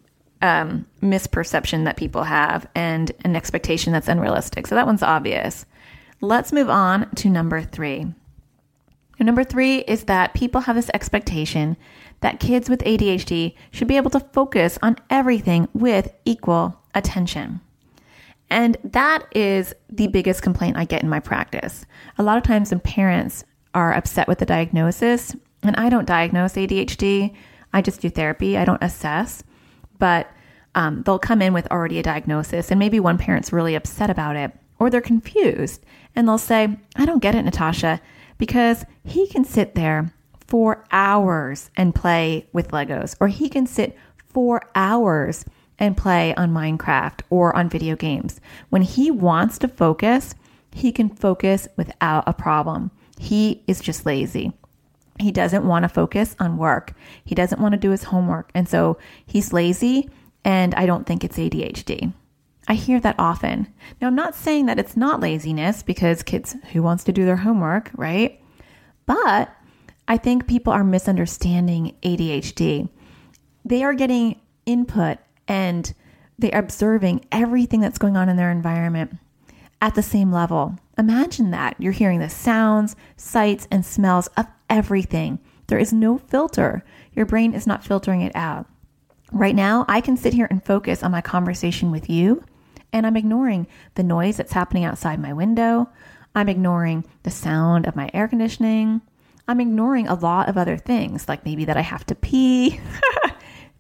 um, 0.43 0.87
misperception 1.03 1.85
that 1.85 1.97
people 1.97 2.25
have 2.25 2.67
and 2.75 3.13
an 3.25 3.37
expectation 3.37 3.93
that's 3.93 4.09
unrealistic. 4.09 4.67
So 4.67 4.75
that 4.75 4.87
one's 4.87 5.03
obvious. 5.03 5.67
Let's 6.21 6.53
move 6.53 6.69
on 6.69 7.11
to 7.17 7.29
number 7.29 7.63
three. 7.63 8.07
Number 9.19 9.45
three 9.45 9.81
is 9.81 10.05
that 10.05 10.33
people 10.33 10.63
have 10.63 10.77
this 10.77 10.91
expectation 10.95 11.77
that 12.21 12.41
kids 12.41 12.71
with 12.71 12.81
ADHD 12.81 13.55
should 13.71 13.89
be 13.89 13.99
able 13.99 14.11
to 14.11 14.21
focus 14.21 14.79
on 14.83 14.97
everything 15.11 15.69
with 15.75 16.13
equal 16.25 16.81
attention. 16.95 17.61
And 18.51 18.77
that 18.83 19.25
is 19.33 19.73
the 19.89 20.09
biggest 20.09 20.43
complaint 20.43 20.77
I 20.77 20.85
get 20.85 21.03
in 21.03 21.09
my 21.09 21.21
practice. 21.21 21.87
A 22.19 22.23
lot 22.23 22.37
of 22.37 22.43
times 22.43 22.71
when 22.71 22.81
parents 22.81 23.45
are 23.75 23.95
upset 23.95 24.27
with 24.27 24.39
the 24.39 24.47
diagnosis, 24.47 25.37
and 25.63 25.77
I 25.77 25.89
don't 25.89 26.07
diagnose 26.07 26.55
ADHD, 26.55 27.35
I 27.73 27.83
just 27.83 28.01
do 28.01 28.11
therapy, 28.11 28.59
I 28.59 28.65
don't 28.65 28.83
assess, 28.83 29.45
but 29.99 30.29
um, 30.75 31.03
they'll 31.03 31.19
come 31.19 31.43
in 31.43 31.53
with 31.53 31.71
already 31.71 32.01
a 32.01 32.03
diagnosis, 32.03 32.71
and 32.71 32.79
maybe 32.79 32.99
one 32.99 33.19
parent's 33.19 33.53
really 33.53 33.77
upset 33.77 34.11
about 34.11 34.35
it, 34.35 34.53
or 34.81 34.91
they're 34.91 35.01
confused, 35.01 35.85
and 36.17 36.27
they'll 36.27 36.39
say, 36.39 36.77
I 36.97 37.07
don't 37.07 37.23
get 37.23 37.37
it, 37.37 37.45
Natasha, 37.45 38.01
because 38.39 38.85
he 39.05 39.29
can 39.29 39.45
sit 39.45 39.77
there 39.77 40.13
for 40.47 40.85
hours 40.91 41.71
and 41.77 41.95
play 41.95 42.49
with 42.53 42.69
Legos, 42.69 43.15
or 43.21 43.29
he 43.29 43.49
can 43.49 43.67
sit 43.67 43.97
for 44.29 44.63
hours 44.75 45.45
and 45.81 45.97
play 45.97 46.35
on 46.37 46.53
Minecraft 46.53 47.23
or 47.31 47.57
on 47.57 47.69
video 47.69 47.97
games. 47.97 48.41
When 48.69 48.83
he 48.83 49.11
wants 49.11 49.59
to 49.59 49.69
focus, 49.69 50.35
he 50.73 50.93
can 50.93 51.09
focus 51.09 51.67
without 51.77 52.25
a 52.27 52.33
problem. 52.33 52.91
He 53.19 53.65
is 53.67 53.81
just 53.81 54.07
lazy. 54.07 54.53
He 55.19 55.33
doesn't 55.33 55.67
want 55.67 55.83
to 55.83 55.89
focus 55.89 56.37
on 56.39 56.57
work. 56.57 56.93
He 57.25 57.35
doesn't 57.35 57.61
want 57.61 57.73
to 57.73 57.79
do 57.79 57.91
his 57.91 58.05
homework. 58.05 58.51
And 58.55 58.69
so 58.69 58.99
he's 59.27 59.53
lazy, 59.53 60.09
and 60.45 60.75
I 60.75 60.87
don't 60.87 61.07
think 61.07 61.25
it's 61.25 61.37
ADHD. 61.37 62.13
I 62.69 62.75
hear 62.75 63.01
that 63.01 63.17
often. 63.19 63.67
Now, 64.01 64.07
I'm 64.07 64.15
not 64.15 64.35
saying 64.35 64.67
that 64.67 64.79
it's 64.79 64.97
not 64.97 65.21
laziness 65.21 65.83
because 65.83 66.23
kids, 66.23 66.55
who 66.73 66.83
wants 66.83 67.05
to 67.05 67.13
do 67.13 67.25
their 67.25 67.37
homework, 67.37 67.91
right? 67.95 68.41
But 69.07 69.51
I 70.07 70.17
think 70.17 70.47
people 70.47 70.73
are 70.73 70.85
misunderstanding 70.85 71.97
ADHD. 72.03 72.89
They 73.65 73.83
are 73.83 73.95
getting 73.95 74.41
input 74.67 75.19
and 75.51 75.93
they're 76.39 76.57
observing 76.57 77.27
everything 77.33 77.81
that's 77.81 77.99
going 77.99 78.17
on 78.17 78.29
in 78.29 78.37
their 78.37 78.53
environment 78.53 79.19
at 79.83 79.97
the 79.97 80.03
same 80.03 80.31
level. 80.31 80.79
Imagine 80.97 81.51
that. 81.51 81.75
You're 81.81 81.93
hearing 81.93 82.21
the 82.21 82.31
sounds, 82.31 82.95
sights, 83.17 83.67
and 83.69 83.85
smells 83.85 84.29
of 84.37 84.47
everything. 84.71 85.41
There 85.67 85.79
is 85.79 85.93
no 85.93 86.19
filter. 86.19 86.85
Your 87.15 87.27
brain 87.27 87.53
is 87.53 87.67
not 87.67 87.85
filtering 87.85 88.21
it 88.21 88.35
out. 88.37 88.67
Right 89.33 89.57
now, 89.57 89.85
I 89.89 90.01
can 90.01 90.17
sit 90.17 90.35
here 90.35 90.47
and 90.49 90.65
focus 90.65 91.03
on 91.03 91.11
my 91.11 91.21
conversation 91.21 91.91
with 91.91 92.09
you, 92.09 92.45
And 92.93 93.07
I'm 93.07 93.17
ignoring 93.17 93.67
the 93.95 94.03
noise 94.03 94.37
that's 94.37 94.53
happening 94.53 94.85
outside 94.85 95.21
my 95.21 95.33
window. 95.33 95.89
I'm 96.35 96.49
ignoring 96.49 97.05
the 97.25 97.31
sound 97.31 97.87
of 97.87 97.97
my 97.97 98.09
air 98.15 98.29
conditioning. 98.29 99.01
I'm 99.49 99.61
ignoring 99.61 100.07
a 100.07 100.15
lot 100.15 100.49
of 100.49 100.57
other 100.57 100.77
things, 100.77 101.29
like 101.29 101.45
maybe 101.45 101.65
that 101.65 101.77
I 101.77 101.83
have 101.83 102.07
to 102.07 102.15
pee. 102.15 102.81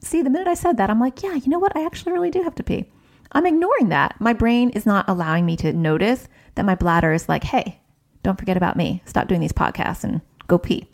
See, 0.01 0.23
the 0.23 0.31
minute 0.31 0.49
I 0.49 0.55
said 0.55 0.77
that, 0.79 0.91
I'm 0.91 1.01
like, 1.01 1.23
yeah, 1.23 1.35
you 1.35 1.49
know 1.49 1.59
what? 1.59 1.77
I 1.77 1.85
actually 1.85 2.13
really 2.13 2.31
do 2.31 2.43
have 2.43 2.55
to 2.57 2.63
pee. 2.63 2.87
I'm 3.33 3.47
ignoring 3.47 3.91
that. 3.91 4.21
My 4.21 4.33
brain 4.33 4.71
is 4.71 4.87
not 4.87 5.09
allowing 5.09 5.47
me 5.47 5.57
to 5.59 5.73
notice 5.73 6.29
that 6.55 6.65
my 6.65 6.75
bladder 6.75 7.13
is 7.13 7.29
like, 7.29 7.45
hey, 7.45 7.81
don't 8.23 8.39
forget 8.39 8.57
about 8.57 8.77
me. 8.77 9.03
Stop 9.05 9.29
doing 9.29 9.41
these 9.41 9.53
podcasts 9.53 10.05
and 10.05 10.21
go 10.47 10.59
pee. 10.59 10.89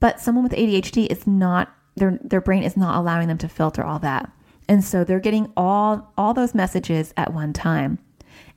But 0.00 0.20
someone 0.20 0.44
with 0.44 0.52
ADHD 0.52 1.06
is 1.10 1.26
not 1.26 1.72
their 1.96 2.18
their 2.22 2.40
brain 2.40 2.62
is 2.62 2.76
not 2.76 2.96
allowing 2.96 3.28
them 3.28 3.38
to 3.38 3.48
filter 3.48 3.84
all 3.84 3.98
that. 4.00 4.30
And 4.68 4.84
so 4.84 5.02
they're 5.02 5.20
getting 5.20 5.52
all 5.56 6.12
all 6.16 6.34
those 6.34 6.54
messages 6.54 7.12
at 7.16 7.34
one 7.34 7.52
time, 7.52 7.98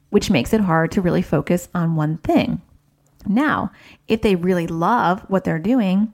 which 0.09 0.29
makes 0.29 0.53
it 0.53 0.61
hard 0.61 0.91
to 0.91 1.01
really 1.01 1.21
focus 1.21 1.69
on 1.73 1.95
one 1.95 2.17
thing. 2.17 2.61
Now, 3.25 3.71
if 4.07 4.21
they 4.21 4.35
really 4.35 4.67
love 4.67 5.21
what 5.29 5.43
they're 5.43 5.59
doing, 5.59 6.13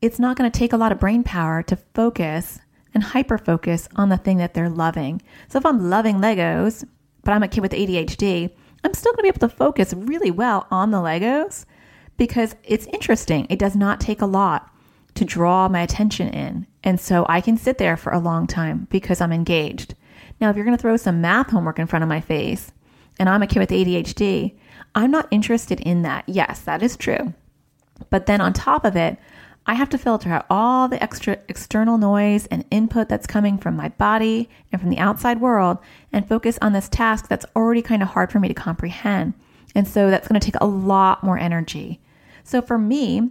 it's 0.00 0.18
not 0.18 0.36
going 0.36 0.50
to 0.50 0.58
take 0.58 0.72
a 0.72 0.76
lot 0.78 0.92
of 0.92 1.00
brain 1.00 1.22
power 1.22 1.62
to 1.64 1.76
focus 1.94 2.60
and 2.98 3.04
hyper 3.04 3.38
focus 3.38 3.88
on 3.94 4.08
the 4.08 4.16
thing 4.16 4.38
that 4.38 4.54
they're 4.54 4.68
loving. 4.68 5.22
So 5.46 5.56
if 5.56 5.64
I'm 5.64 5.88
loving 5.88 6.16
Legos, 6.16 6.84
but 7.22 7.30
I'm 7.30 7.44
a 7.44 7.48
kid 7.48 7.60
with 7.60 7.70
ADHD, 7.70 8.50
I'm 8.82 8.92
still 8.92 9.12
going 9.12 9.18
to 9.18 9.22
be 9.22 9.28
able 9.28 9.48
to 9.48 9.56
focus 9.56 9.94
really 9.94 10.32
well 10.32 10.66
on 10.72 10.90
the 10.90 10.98
Legos 10.98 11.64
because 12.16 12.56
it's 12.64 12.86
interesting. 12.86 13.46
It 13.50 13.60
does 13.60 13.76
not 13.76 14.00
take 14.00 14.20
a 14.20 14.26
lot 14.26 14.74
to 15.14 15.24
draw 15.24 15.68
my 15.68 15.80
attention 15.80 16.28
in. 16.30 16.66
And 16.82 16.98
so 16.98 17.24
I 17.28 17.40
can 17.40 17.56
sit 17.56 17.78
there 17.78 17.96
for 17.96 18.12
a 18.12 18.18
long 18.18 18.48
time 18.48 18.88
because 18.90 19.20
I'm 19.20 19.32
engaged. 19.32 19.94
Now, 20.40 20.50
if 20.50 20.56
you're 20.56 20.64
going 20.64 20.76
to 20.76 20.82
throw 20.82 20.96
some 20.96 21.20
math 21.20 21.50
homework 21.50 21.78
in 21.78 21.86
front 21.86 22.02
of 22.02 22.08
my 22.08 22.20
face 22.20 22.72
and 23.20 23.28
I'm 23.28 23.44
a 23.44 23.46
kid 23.46 23.60
with 23.60 23.70
ADHD, 23.70 24.56
I'm 24.96 25.12
not 25.12 25.28
interested 25.30 25.78
in 25.82 26.02
that. 26.02 26.24
Yes, 26.26 26.62
that 26.62 26.82
is 26.82 26.96
true. 26.96 27.32
But 28.10 28.26
then 28.26 28.40
on 28.40 28.52
top 28.54 28.84
of 28.84 28.96
it, 28.96 29.18
I 29.68 29.74
have 29.74 29.90
to 29.90 29.98
filter 29.98 30.32
out 30.32 30.46
all 30.48 30.88
the 30.88 31.00
extra 31.02 31.38
external 31.46 31.98
noise 31.98 32.46
and 32.46 32.64
input 32.70 33.10
that's 33.10 33.26
coming 33.26 33.58
from 33.58 33.76
my 33.76 33.90
body 33.90 34.48
and 34.72 34.80
from 34.80 34.88
the 34.88 34.96
outside 34.96 35.42
world 35.42 35.76
and 36.10 36.26
focus 36.26 36.58
on 36.62 36.72
this 36.72 36.88
task 36.88 37.28
that's 37.28 37.44
already 37.54 37.82
kind 37.82 38.02
of 38.02 38.08
hard 38.08 38.32
for 38.32 38.40
me 38.40 38.48
to 38.48 38.54
comprehend. 38.54 39.34
And 39.74 39.86
so 39.86 40.08
that's 40.08 40.26
going 40.26 40.40
to 40.40 40.44
take 40.44 40.58
a 40.58 40.66
lot 40.66 41.22
more 41.22 41.36
energy. 41.36 42.00
So 42.44 42.62
for 42.62 42.78
me, 42.78 43.28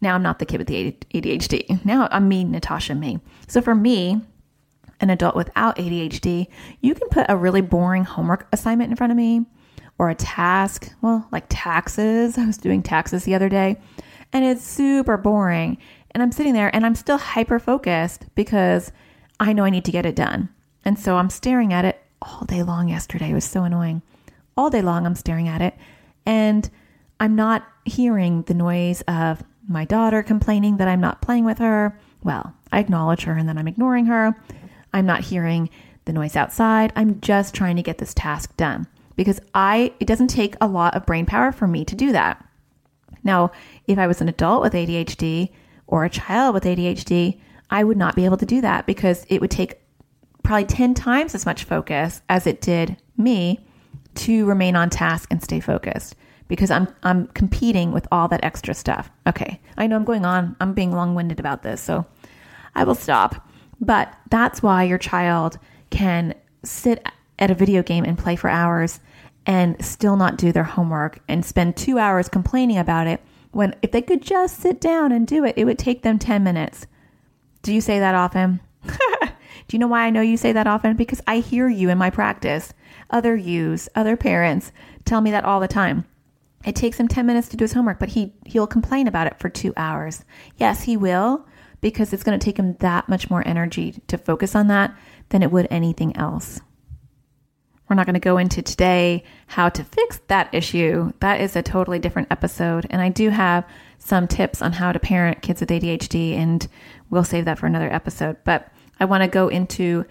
now 0.00 0.14
I'm 0.14 0.22
not 0.22 0.38
the 0.38 0.46
kid 0.46 0.56
with 0.56 0.68
the 0.68 0.96
ADHD. 1.12 1.84
Now 1.84 2.08
I'm 2.10 2.28
me, 2.28 2.44
Natasha, 2.44 2.94
me. 2.94 3.20
So 3.46 3.60
for 3.60 3.74
me, 3.74 4.22
an 5.00 5.10
adult 5.10 5.36
without 5.36 5.76
ADHD, 5.76 6.46
you 6.80 6.94
can 6.94 7.10
put 7.10 7.26
a 7.28 7.36
really 7.36 7.60
boring 7.60 8.04
homework 8.04 8.48
assignment 8.54 8.90
in 8.90 8.96
front 8.96 9.10
of 9.10 9.18
me 9.18 9.44
or 9.98 10.08
a 10.08 10.14
task, 10.14 10.94
well, 11.02 11.28
like 11.30 11.44
taxes. 11.50 12.38
I 12.38 12.46
was 12.46 12.56
doing 12.56 12.82
taxes 12.82 13.24
the 13.24 13.34
other 13.34 13.50
day 13.50 13.76
and 14.34 14.44
it's 14.44 14.64
super 14.64 15.16
boring. 15.16 15.78
And 16.10 16.22
I'm 16.22 16.32
sitting 16.32 16.52
there 16.52 16.74
and 16.74 16.84
I'm 16.84 16.96
still 16.96 17.18
hyper 17.18 17.58
focused 17.58 18.26
because 18.34 18.92
I 19.40 19.52
know 19.52 19.64
I 19.64 19.70
need 19.70 19.84
to 19.86 19.92
get 19.92 20.04
it 20.04 20.16
done. 20.16 20.48
And 20.84 20.98
so 20.98 21.16
I'm 21.16 21.30
staring 21.30 21.72
at 21.72 21.84
it 21.84 22.02
all 22.20 22.44
day 22.44 22.62
long 22.62 22.88
yesterday. 22.88 23.30
It 23.30 23.34
was 23.34 23.44
so 23.44 23.62
annoying. 23.62 24.02
All 24.56 24.70
day 24.70 24.82
long, 24.82 25.06
I'm 25.06 25.14
staring 25.14 25.48
at 25.48 25.62
it 25.62 25.74
and 26.26 26.68
I'm 27.20 27.36
not 27.36 27.66
hearing 27.84 28.42
the 28.42 28.54
noise 28.54 29.02
of 29.02 29.42
my 29.68 29.84
daughter 29.84 30.22
complaining 30.22 30.76
that 30.76 30.88
I'm 30.88 31.00
not 31.00 31.22
playing 31.22 31.44
with 31.44 31.58
her. 31.58 31.98
Well, 32.22 32.54
I 32.72 32.80
acknowledge 32.80 33.24
her 33.24 33.34
and 33.34 33.48
then 33.48 33.56
I'm 33.56 33.68
ignoring 33.68 34.06
her. 34.06 34.36
I'm 34.92 35.06
not 35.06 35.20
hearing 35.20 35.70
the 36.04 36.12
noise 36.12 36.36
outside. 36.36 36.92
I'm 36.96 37.20
just 37.20 37.54
trying 37.54 37.76
to 37.76 37.82
get 37.82 37.98
this 37.98 38.14
task 38.14 38.56
done 38.56 38.86
because 39.16 39.40
I 39.54 39.92
it 40.00 40.06
doesn't 40.06 40.28
take 40.28 40.56
a 40.60 40.66
lot 40.66 40.94
of 40.94 41.06
brain 41.06 41.24
power 41.24 41.52
for 41.52 41.66
me 41.66 41.84
to 41.84 41.94
do 41.94 42.12
that. 42.12 42.44
Now, 43.22 43.52
if 43.86 43.98
I 43.98 44.06
was 44.06 44.20
an 44.20 44.28
adult 44.28 44.62
with 44.62 44.72
ADHD 44.72 45.50
or 45.86 46.04
a 46.04 46.10
child 46.10 46.54
with 46.54 46.64
ADHD, 46.64 47.40
I 47.70 47.84
would 47.84 47.96
not 47.96 48.16
be 48.16 48.24
able 48.24 48.36
to 48.38 48.46
do 48.46 48.60
that 48.60 48.86
because 48.86 49.24
it 49.28 49.40
would 49.40 49.50
take 49.50 49.80
probably 50.42 50.66
10 50.66 50.94
times 50.94 51.34
as 51.34 51.46
much 51.46 51.64
focus 51.64 52.20
as 52.28 52.46
it 52.46 52.60
did 52.60 52.96
me 53.16 53.66
to 54.14 54.46
remain 54.46 54.76
on 54.76 54.90
task 54.90 55.28
and 55.30 55.42
stay 55.42 55.60
focused 55.60 56.14
because 56.48 56.70
I'm 56.70 56.88
I'm 57.02 57.26
competing 57.28 57.92
with 57.92 58.06
all 58.12 58.28
that 58.28 58.44
extra 58.44 58.74
stuff. 58.74 59.10
Okay. 59.26 59.60
I 59.76 59.86
know 59.86 59.96
I'm 59.96 60.04
going 60.04 60.24
on. 60.24 60.56
I'm 60.60 60.74
being 60.74 60.92
long-winded 60.92 61.40
about 61.40 61.62
this, 61.62 61.80
so 61.80 62.06
I 62.74 62.84
will 62.84 62.94
stop. 62.94 63.48
But 63.80 64.14
that's 64.30 64.62
why 64.62 64.84
your 64.84 64.98
child 64.98 65.58
can 65.90 66.34
sit 66.62 67.06
at 67.38 67.50
a 67.50 67.54
video 67.54 67.82
game 67.82 68.04
and 68.04 68.18
play 68.18 68.36
for 68.36 68.48
hours 68.48 69.00
and 69.46 69.82
still 69.84 70.16
not 70.16 70.36
do 70.36 70.52
their 70.52 70.64
homework 70.64 71.20
and 71.28 71.44
spend 71.44 71.76
2 71.76 71.98
hours 71.98 72.28
complaining 72.28 72.78
about 72.78 73.06
it 73.06 73.20
when 73.52 73.74
if 73.82 73.92
they 73.92 74.02
could 74.02 74.22
just 74.22 74.58
sit 74.58 74.80
down 74.80 75.12
and 75.12 75.26
do 75.26 75.44
it, 75.44 75.54
it 75.56 75.64
would 75.64 75.78
take 75.78 76.02
them 76.02 76.18
10 76.18 76.42
minutes. 76.42 76.86
Do 77.62 77.72
you 77.72 77.80
say 77.80 77.98
that 77.98 78.14
often? 78.14 78.60
do 78.84 78.90
you 79.70 79.78
know 79.78 79.86
why 79.86 80.04
I 80.04 80.10
know 80.10 80.20
you 80.20 80.36
say 80.36 80.52
that 80.52 80.66
often? 80.66 80.96
Because 80.96 81.22
I 81.26 81.38
hear 81.38 81.68
you 81.68 81.88
in 81.88 81.98
my 81.98 82.10
practice. 82.10 82.74
Other 83.10 83.36
yous, 83.36 83.88
other 83.94 84.16
parents 84.16 84.72
tell 85.04 85.20
me 85.20 85.30
that 85.30 85.44
all 85.44 85.60
the 85.60 85.68
time. 85.68 86.04
It 86.64 86.74
takes 86.74 86.98
him 86.98 87.08
10 87.08 87.26
minutes 87.26 87.48
to 87.48 87.56
do 87.56 87.64
his 87.64 87.74
homework, 87.74 87.98
but 87.98 88.08
he 88.10 88.32
he'll 88.46 88.66
complain 88.66 89.06
about 89.06 89.26
it 89.26 89.38
for 89.38 89.48
2 89.48 89.72
hours. 89.76 90.24
Yes, 90.56 90.82
he 90.82 90.96
will 90.96 91.46
because 91.80 92.12
it's 92.12 92.22
going 92.22 92.38
to 92.38 92.44
take 92.44 92.58
him 92.58 92.74
that 92.80 93.08
much 93.08 93.28
more 93.28 93.46
energy 93.46 94.00
to 94.08 94.16
focus 94.16 94.54
on 94.54 94.68
that 94.68 94.94
than 95.28 95.42
it 95.42 95.52
would 95.52 95.68
anything 95.70 96.16
else. 96.16 96.60
We're 97.88 97.96
not 97.96 98.06
going 98.06 98.14
to 98.14 98.20
go 98.20 98.38
into 98.38 98.62
today 98.62 99.24
how 99.46 99.68
to 99.68 99.84
fix 99.84 100.20
that 100.28 100.48
issue. 100.52 101.12
That 101.20 101.40
is 101.40 101.54
a 101.54 101.62
totally 101.62 101.98
different 101.98 102.28
episode. 102.30 102.86
And 102.88 103.02
I 103.02 103.10
do 103.10 103.28
have 103.28 103.66
some 103.98 104.26
tips 104.26 104.62
on 104.62 104.72
how 104.72 104.92
to 104.92 104.98
parent 104.98 105.42
kids 105.42 105.60
with 105.60 105.68
ADHD, 105.68 106.34
and 106.34 106.66
we'll 107.10 107.24
save 107.24 107.44
that 107.44 107.58
for 107.58 107.66
another 107.66 107.92
episode. 107.92 108.36
But 108.44 108.72
I 109.00 109.04
want 109.04 109.22
to 109.22 109.28
go 109.28 109.48
into 109.48 110.04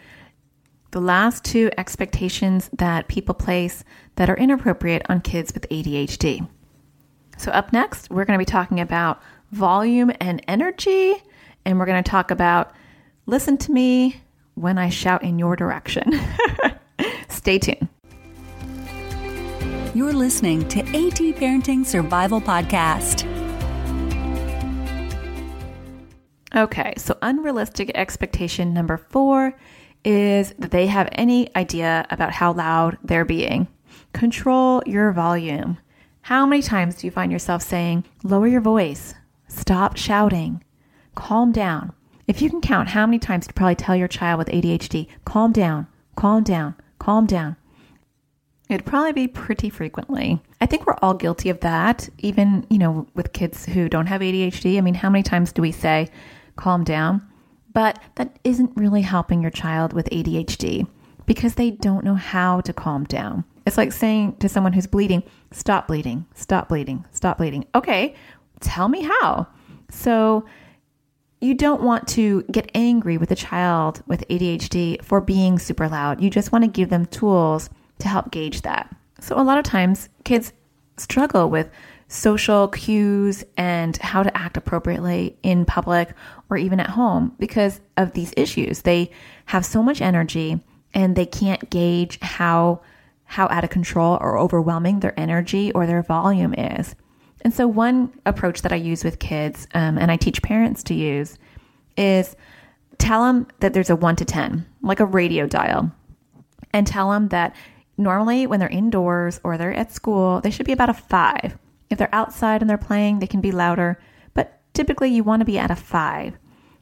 the 0.91 1.01
last 1.01 1.43
two 1.43 1.71
expectations 1.77 2.69
that 2.73 3.07
people 3.07 3.33
place 3.33 3.83
that 4.15 4.29
are 4.29 4.37
inappropriate 4.37 5.03
on 5.09 5.21
kids 5.21 5.51
with 5.53 5.67
ADHD. 5.69 6.47
So, 7.37 7.51
up 7.51 7.73
next, 7.73 8.11
we're 8.11 8.25
going 8.25 8.37
to 8.37 8.45
be 8.45 8.49
talking 8.49 8.79
about 8.79 9.21
volume 9.51 10.11
and 10.19 10.43
energy, 10.47 11.15
and 11.65 11.79
we're 11.79 11.87
going 11.87 12.03
to 12.03 12.09
talk 12.09 12.29
about 12.29 12.71
listen 13.25 13.57
to 13.57 13.71
me 13.71 14.21
when 14.53 14.77
I 14.77 14.89
shout 14.89 15.23
in 15.23 15.39
your 15.39 15.55
direction. 15.55 16.11
Stay 17.43 17.59
tuned. 17.59 17.89
You're 19.93 20.13
listening 20.13 20.65
to 20.69 20.79
AT 20.79 21.19
Parenting 21.35 21.85
Survival 21.85 22.39
Podcast. 22.39 23.27
Okay, 26.55 26.93
so 26.95 27.17
unrealistic 27.21 27.91
expectation 27.95 28.73
number 28.73 28.95
four 28.95 29.59
is 30.05 30.53
that 30.57 30.71
they 30.71 30.87
have 30.87 31.09
any 31.11 31.53
idea 31.57 32.05
about 32.09 32.31
how 32.31 32.53
loud 32.53 32.97
they're 33.03 33.25
being. 33.25 33.67
Control 34.13 34.81
your 34.85 35.11
volume. 35.11 35.77
How 36.21 36.45
many 36.45 36.61
times 36.61 36.95
do 36.95 37.07
you 37.07 37.11
find 37.11 37.29
yourself 37.29 37.61
saying, 37.61 38.05
lower 38.23 38.47
your 38.47 38.61
voice, 38.61 39.15
stop 39.49 39.97
shouting, 39.97 40.63
calm 41.15 41.51
down? 41.51 41.91
If 42.25 42.41
you 42.41 42.49
can 42.49 42.61
count 42.61 42.87
how 42.87 43.05
many 43.05 43.19
times 43.19 43.47
you 43.47 43.53
probably 43.53 43.75
tell 43.75 43.97
your 43.97 44.07
child 44.07 44.37
with 44.37 44.47
ADHD, 44.47 45.07
calm 45.25 45.51
down, 45.51 45.87
calm 46.15 46.43
down, 46.43 46.75
calm 47.03 47.25
down. 47.25 47.57
It'd 48.69 48.85
probably 48.85 49.11
be 49.11 49.27
pretty 49.27 49.69
frequently. 49.69 50.41
I 50.61 50.65
think 50.65 50.87
we're 50.87 50.95
all 51.01 51.13
guilty 51.13 51.49
of 51.49 51.59
that, 51.59 52.07
even, 52.19 52.65
you 52.69 52.77
know, 52.77 53.05
with 53.13 53.33
kids 53.33 53.65
who 53.65 53.89
don't 53.89 54.05
have 54.05 54.21
ADHD. 54.21 54.77
I 54.77 54.81
mean, 54.81 54.93
how 54.93 55.09
many 55.09 55.21
times 55.21 55.51
do 55.51 55.61
we 55.61 55.73
say, 55.73 56.07
calm 56.55 56.85
down? 56.85 57.21
But 57.73 58.01
that 58.15 58.39
isn't 58.45 58.71
really 58.75 59.01
helping 59.01 59.41
your 59.41 59.51
child 59.51 59.91
with 59.91 60.09
ADHD 60.11 60.87
because 61.25 61.55
they 61.55 61.71
don't 61.71 62.05
know 62.05 62.15
how 62.15 62.61
to 62.61 62.71
calm 62.71 63.03
down. 63.03 63.43
It's 63.65 63.77
like 63.77 63.91
saying 63.91 64.37
to 64.37 64.47
someone 64.47 64.71
who's 64.71 64.87
bleeding, 64.87 65.23
stop 65.51 65.87
bleeding, 65.87 66.25
stop 66.35 66.69
bleeding, 66.69 67.05
stop 67.11 67.37
bleeding. 67.37 67.65
Okay, 67.75 68.15
tell 68.61 68.87
me 68.87 69.01
how. 69.01 69.47
So, 69.89 70.45
you 71.43 71.53
don't 71.53 71.81
want 71.81 72.07
to 72.07 72.43
get 72.43 72.71
angry 72.73 73.17
with 73.17 73.29
a 73.31 73.35
child 73.35 74.01
with 74.07 74.27
ADHD 74.29 75.03
for 75.03 75.19
being 75.19 75.59
super 75.59 75.89
loud. 75.89 76.21
You 76.21 76.29
just 76.29 76.51
want 76.51 76.63
to 76.63 76.69
give 76.69 76.89
them 76.89 77.05
tools 77.07 77.69
to 77.99 78.07
help 78.07 78.31
gauge 78.31 78.61
that. 78.61 78.95
So, 79.19 79.39
a 79.39 79.43
lot 79.43 79.57
of 79.57 79.65
times, 79.65 80.09
kids 80.23 80.53
struggle 80.97 81.49
with 81.49 81.69
social 82.07 82.67
cues 82.67 83.43
and 83.57 83.97
how 83.97 84.23
to 84.23 84.37
act 84.37 84.55
appropriately 84.55 85.35
in 85.43 85.65
public 85.65 86.13
or 86.49 86.57
even 86.57 86.79
at 86.79 86.89
home 86.89 87.35
because 87.39 87.81
of 87.97 88.13
these 88.13 88.33
issues. 88.37 88.83
They 88.83 89.11
have 89.45 89.65
so 89.65 89.81
much 89.83 90.01
energy 90.01 90.61
and 90.93 91.15
they 91.15 91.25
can't 91.25 91.69
gauge 91.69 92.19
how 92.21 92.81
how 93.25 93.47
out 93.49 93.63
of 93.63 93.69
control 93.69 94.17
or 94.21 94.37
overwhelming 94.37 94.99
their 94.99 95.19
energy 95.19 95.71
or 95.71 95.87
their 95.87 96.03
volume 96.03 96.53
is. 96.53 96.95
And 97.43 97.53
so, 97.53 97.67
one 97.67 98.11
approach 98.25 98.61
that 98.61 98.71
I 98.71 98.77
use 98.77 99.03
with 99.03 99.19
kids, 99.19 99.67
um, 99.73 99.97
and 99.97 100.09
I 100.11 100.17
teach 100.17 100.41
parents 100.41 100.81
to 100.83 100.93
use, 100.93 101.37
is 101.97 102.35
tell 102.97 103.25
them 103.25 103.47
that 103.59 103.73
there's 103.73 103.89
a 103.89 103.95
one 103.95 104.15
to 104.15 104.25
10, 104.25 104.65
like 104.81 104.99
a 104.99 105.05
radio 105.05 105.45
dial, 105.45 105.91
and 106.73 106.87
tell 106.87 107.11
them 107.11 107.27
that 107.29 107.53
Normally, 107.97 108.47
when 108.47 108.59
they're 108.59 108.69
indoors 108.69 109.39
or 109.43 109.57
they're 109.57 109.73
at 109.73 109.91
school, 109.91 110.41
they 110.41 110.49
should 110.49 110.65
be 110.65 110.71
about 110.71 110.89
a 110.89 110.93
five. 110.93 111.57
If 111.89 111.97
they're 111.97 112.13
outside 112.13 112.61
and 112.61 112.69
they're 112.69 112.77
playing, 112.77 113.19
they 113.19 113.27
can 113.27 113.41
be 113.41 113.51
louder, 113.51 113.99
but 114.33 114.59
typically 114.73 115.09
you 115.09 115.23
want 115.23 115.41
to 115.41 115.45
be 115.45 115.59
at 115.59 115.69
a 115.69 115.75
five. 115.75 116.37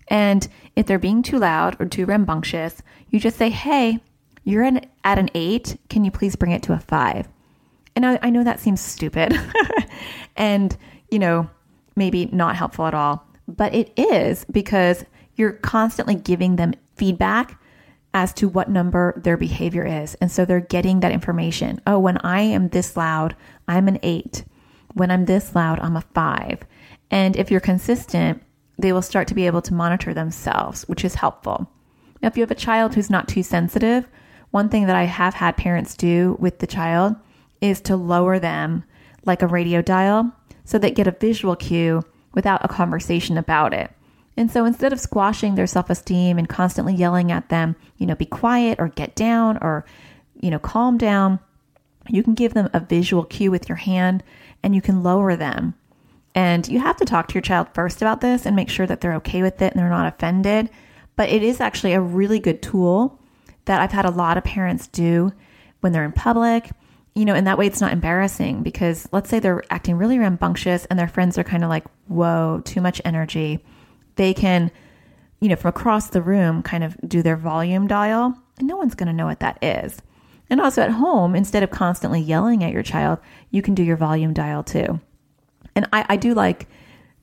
And 0.07 0.47
if 0.75 0.85
they're 0.85 0.99
being 0.99 1.21
too 1.21 1.37
loud 1.37 1.75
or 1.79 1.85
too 1.85 2.05
rambunctious, 2.05 2.81
you 3.09 3.19
just 3.19 3.37
say, 3.37 3.49
hey, 3.49 3.99
you're 4.43 4.63
in, 4.63 4.85
at 5.03 5.19
an 5.19 5.29
eight. 5.35 5.77
Can 5.89 6.05
you 6.05 6.11
please 6.11 6.35
bring 6.35 6.53
it 6.53 6.63
to 6.63 6.73
a 6.73 6.79
five? 6.79 7.27
And 7.95 8.05
I, 8.05 8.19
I 8.21 8.29
know 8.29 8.43
that 8.43 8.59
seems 8.59 8.81
stupid 8.81 9.37
and, 10.35 10.75
you 11.09 11.19
know, 11.19 11.49
maybe 11.95 12.27
not 12.27 12.55
helpful 12.55 12.85
at 12.85 12.93
all, 12.93 13.25
but 13.47 13.73
it 13.73 13.91
is 13.97 14.45
because 14.51 15.03
you're 15.35 15.53
constantly 15.53 16.15
giving 16.15 16.55
them 16.55 16.73
feedback 16.95 17.59
as 18.13 18.33
to 18.33 18.49
what 18.49 18.69
number 18.69 19.13
their 19.23 19.37
behavior 19.37 19.85
is. 19.85 20.15
And 20.15 20.31
so 20.31 20.45
they're 20.45 20.59
getting 20.59 20.99
that 20.99 21.11
information. 21.11 21.81
Oh, 21.87 21.99
when 21.99 22.17
I 22.17 22.41
am 22.41 22.69
this 22.69 22.97
loud, 22.97 23.35
I'm 23.67 23.87
an 23.87 23.99
eight. 24.03 24.43
When 24.93 25.11
I'm 25.11 25.25
this 25.25 25.55
loud, 25.55 25.79
I'm 25.79 25.95
a 25.95 26.01
five. 26.13 26.59
And 27.09 27.35
if 27.35 27.49
you're 27.49 27.59
consistent, 27.59 28.41
they 28.77 28.91
will 28.91 29.01
start 29.01 29.27
to 29.29 29.35
be 29.35 29.45
able 29.45 29.61
to 29.61 29.73
monitor 29.73 30.13
themselves, 30.13 30.83
which 30.83 31.05
is 31.05 31.15
helpful. 31.15 31.71
Now, 32.21 32.27
if 32.27 32.37
you 32.37 32.41
have 32.41 32.51
a 32.51 32.55
child 32.55 32.93
who's 32.93 33.09
not 33.09 33.27
too 33.27 33.43
sensitive, 33.43 34.07
one 34.51 34.69
thing 34.69 34.87
that 34.87 34.95
I 34.95 35.03
have 35.03 35.33
had 35.33 35.55
parents 35.55 35.95
do 35.95 36.35
with 36.39 36.59
the 36.59 36.67
child 36.67 37.15
is 37.61 37.79
to 37.81 37.95
lower 37.95 38.39
them 38.39 38.83
like 39.25 39.41
a 39.41 39.47
radio 39.47 39.81
dial 39.81 40.31
so 40.65 40.77
they 40.77 40.91
get 40.91 41.07
a 41.07 41.11
visual 41.11 41.55
cue 41.55 42.03
without 42.33 42.63
a 42.63 42.67
conversation 42.67 43.37
about 43.37 43.73
it. 43.73 43.91
And 44.37 44.49
so 44.49 44.65
instead 44.65 44.93
of 44.93 44.99
squashing 44.99 45.55
their 45.55 45.67
self 45.67 45.89
esteem 45.89 46.37
and 46.37 46.47
constantly 46.47 46.95
yelling 46.95 47.31
at 47.31 47.49
them, 47.49 47.75
you 47.97 48.05
know, 48.05 48.15
be 48.15 48.25
quiet 48.25 48.79
or 48.79 48.87
get 48.87 49.15
down 49.15 49.57
or, 49.61 49.85
you 50.39 50.49
know, 50.49 50.59
calm 50.59 50.97
down, 50.97 51.39
you 52.09 52.23
can 52.23 52.33
give 52.33 52.53
them 52.53 52.69
a 52.73 52.79
visual 52.79 53.23
cue 53.25 53.51
with 53.51 53.69
your 53.69 53.75
hand 53.75 54.23
and 54.63 54.73
you 54.73 54.81
can 54.81 55.03
lower 55.03 55.35
them. 55.35 55.75
And 56.33 56.67
you 56.67 56.79
have 56.79 56.95
to 56.97 57.05
talk 57.05 57.27
to 57.27 57.33
your 57.33 57.41
child 57.41 57.67
first 57.73 58.01
about 58.01 58.21
this 58.21 58.45
and 58.45 58.55
make 58.55 58.69
sure 58.69 58.87
that 58.87 59.01
they're 59.01 59.15
okay 59.15 59.41
with 59.41 59.61
it 59.61 59.73
and 59.73 59.79
they're 59.81 59.89
not 59.89 60.11
offended. 60.13 60.69
But 61.17 61.29
it 61.29 61.43
is 61.43 61.59
actually 61.59 61.93
a 61.93 62.01
really 62.01 62.39
good 62.39 62.61
tool 62.61 63.19
that 63.65 63.81
I've 63.81 63.91
had 63.91 64.05
a 64.05 64.11
lot 64.11 64.37
of 64.37 64.43
parents 64.43 64.87
do 64.87 65.33
when 65.81 65.91
they're 65.91 66.05
in 66.05 66.13
public, 66.13 66.71
you 67.15 67.25
know, 67.25 67.35
in 67.35 67.43
that 67.43 67.57
way 67.57 67.67
it's 67.67 67.81
not 67.81 67.93
embarrassing 67.93 68.63
because 68.63 69.07
let's 69.11 69.29
say 69.29 69.39
they're 69.39 69.63
acting 69.69 69.97
really 69.97 70.17
rambunctious 70.17 70.85
and 70.85 70.97
their 70.97 71.07
friends 71.07 71.37
are 71.37 71.43
kind 71.43 71.63
of 71.63 71.69
like, 71.69 71.85
whoa, 72.07 72.61
too 72.63 72.81
much 72.81 73.01
energy 73.03 73.63
they 74.15 74.33
can, 74.33 74.71
you 75.39 75.49
know, 75.49 75.55
from 75.55 75.69
across 75.69 76.09
the 76.09 76.21
room 76.21 76.61
kind 76.61 76.83
of 76.83 76.97
do 77.07 77.21
their 77.21 77.37
volume 77.37 77.87
dial, 77.87 78.37
and 78.59 78.67
no 78.67 78.77
one's 78.77 78.95
going 78.95 79.07
to 79.07 79.13
know 79.13 79.25
what 79.25 79.39
that 79.39 79.57
is. 79.63 80.01
And 80.49 80.59
also 80.59 80.81
at 80.81 80.91
home, 80.91 81.35
instead 81.35 81.63
of 81.63 81.71
constantly 81.71 82.19
yelling 82.19 82.63
at 82.63 82.73
your 82.73 82.83
child, 82.83 83.19
you 83.51 83.61
can 83.61 83.73
do 83.73 83.83
your 83.83 83.97
volume 83.97 84.33
dial 84.33 84.63
too. 84.63 84.99
And 85.75 85.87
I, 85.93 86.05
I 86.09 86.17
do 86.17 86.33
like 86.33 86.67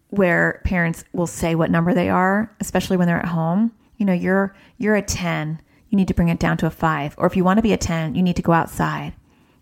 where 0.09 0.62
parents 0.64 1.04
will 1.12 1.26
say 1.26 1.54
what 1.54 1.71
number 1.71 1.92
they 1.92 2.09
are, 2.09 2.54
especially 2.61 2.97
when 2.97 3.07
they're 3.07 3.18
at 3.18 3.26
home. 3.26 3.73
You 3.99 4.07
know, 4.07 4.14
you're 4.14 4.57
you're 4.78 4.97
a 4.97 5.02
10, 5.02 5.61
you 5.90 5.97
need 5.97 6.09
to 6.09 6.14
bring 6.14 6.28
it 6.28 6.38
down 6.38 6.57
to 6.59 6.66
a 6.66 6.71
5. 6.71 7.14
Or 7.18 7.26
if 7.26 7.37
you 7.37 7.45
want 7.45 7.59
to 7.59 7.62
be 7.62 7.73
a 7.73 7.76
10, 7.76 8.14
you 8.14 8.23
need 8.23 8.37
to 8.37 8.42
go 8.42 8.52
outside. 8.52 9.12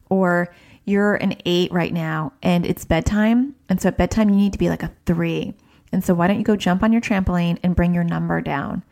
Or 0.08 0.54
you're 0.84 1.16
an 1.16 1.36
8 1.44 1.72
right 1.72 1.92
now 1.92 2.32
and 2.42 2.64
it's 2.64 2.84
bedtime, 2.84 3.54
and 3.68 3.80
so 3.80 3.88
at 3.88 3.98
bedtime 3.98 4.30
you 4.30 4.36
need 4.36 4.52
to 4.52 4.58
be 4.58 4.68
like 4.68 4.82
a 4.82 4.92
3. 5.04 5.54
And 5.92 6.04
so 6.04 6.14
why 6.14 6.26
don't 6.26 6.38
you 6.38 6.44
go 6.44 6.56
jump 6.56 6.82
on 6.82 6.92
your 6.92 7.00
trampoline 7.00 7.58
and 7.62 7.76
bring 7.76 7.94
your 7.94 8.04
number 8.04 8.40
down? 8.40 8.82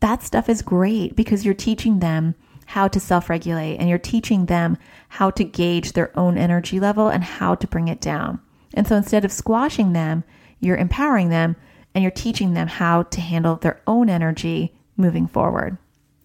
That 0.00 0.22
stuff 0.22 0.48
is 0.48 0.62
great 0.62 1.16
because 1.16 1.44
you're 1.44 1.54
teaching 1.54 2.00
them 2.00 2.34
how 2.66 2.88
to 2.88 3.00
self 3.00 3.30
regulate 3.30 3.76
and 3.76 3.88
you're 3.88 3.98
teaching 3.98 4.46
them 4.46 4.76
how 5.08 5.30
to 5.30 5.44
gauge 5.44 5.92
their 5.92 6.16
own 6.18 6.36
energy 6.36 6.80
level 6.80 7.08
and 7.08 7.24
how 7.24 7.54
to 7.54 7.66
bring 7.66 7.88
it 7.88 8.00
down. 8.00 8.40
And 8.74 8.86
so 8.86 8.96
instead 8.96 9.24
of 9.24 9.32
squashing 9.32 9.92
them, 9.92 10.24
you're 10.60 10.76
empowering 10.76 11.30
them 11.30 11.56
and 11.94 12.02
you're 12.02 12.10
teaching 12.10 12.54
them 12.54 12.68
how 12.68 13.04
to 13.04 13.20
handle 13.20 13.56
their 13.56 13.80
own 13.86 14.10
energy 14.10 14.74
moving 14.96 15.26
forward. 15.26 15.78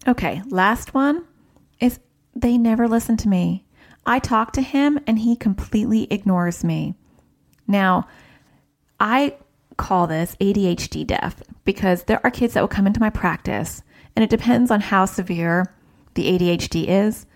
Okay, 0.06 0.42
last 0.48 0.94
one 0.94 1.24
is 1.80 2.00
they 2.34 2.58
never 2.58 2.88
listen 2.88 3.16
to 3.18 3.28
me. 3.28 3.64
I 4.06 4.18
talk 4.18 4.52
to 4.52 4.62
him 4.62 4.98
and 5.06 5.18
he 5.18 5.36
completely 5.36 6.06
ignores 6.10 6.64
me. 6.64 6.94
Now, 7.66 8.08
I 8.98 9.36
call 9.76 10.06
this 10.06 10.36
ADHD 10.40 11.06
deaf 11.06 11.42
because 11.64 12.04
there 12.04 12.20
are 12.24 12.30
kids 12.30 12.54
that 12.54 12.60
will 12.60 12.68
come 12.68 12.86
into 12.86 13.00
my 13.00 13.10
practice 13.10 13.82
and 14.14 14.22
it 14.22 14.30
depends 14.30 14.70
on 14.70 14.80
how 14.80 15.04
severe 15.04 15.74
the 16.14 16.26
ADHD 16.26 16.86
is. 16.88 17.26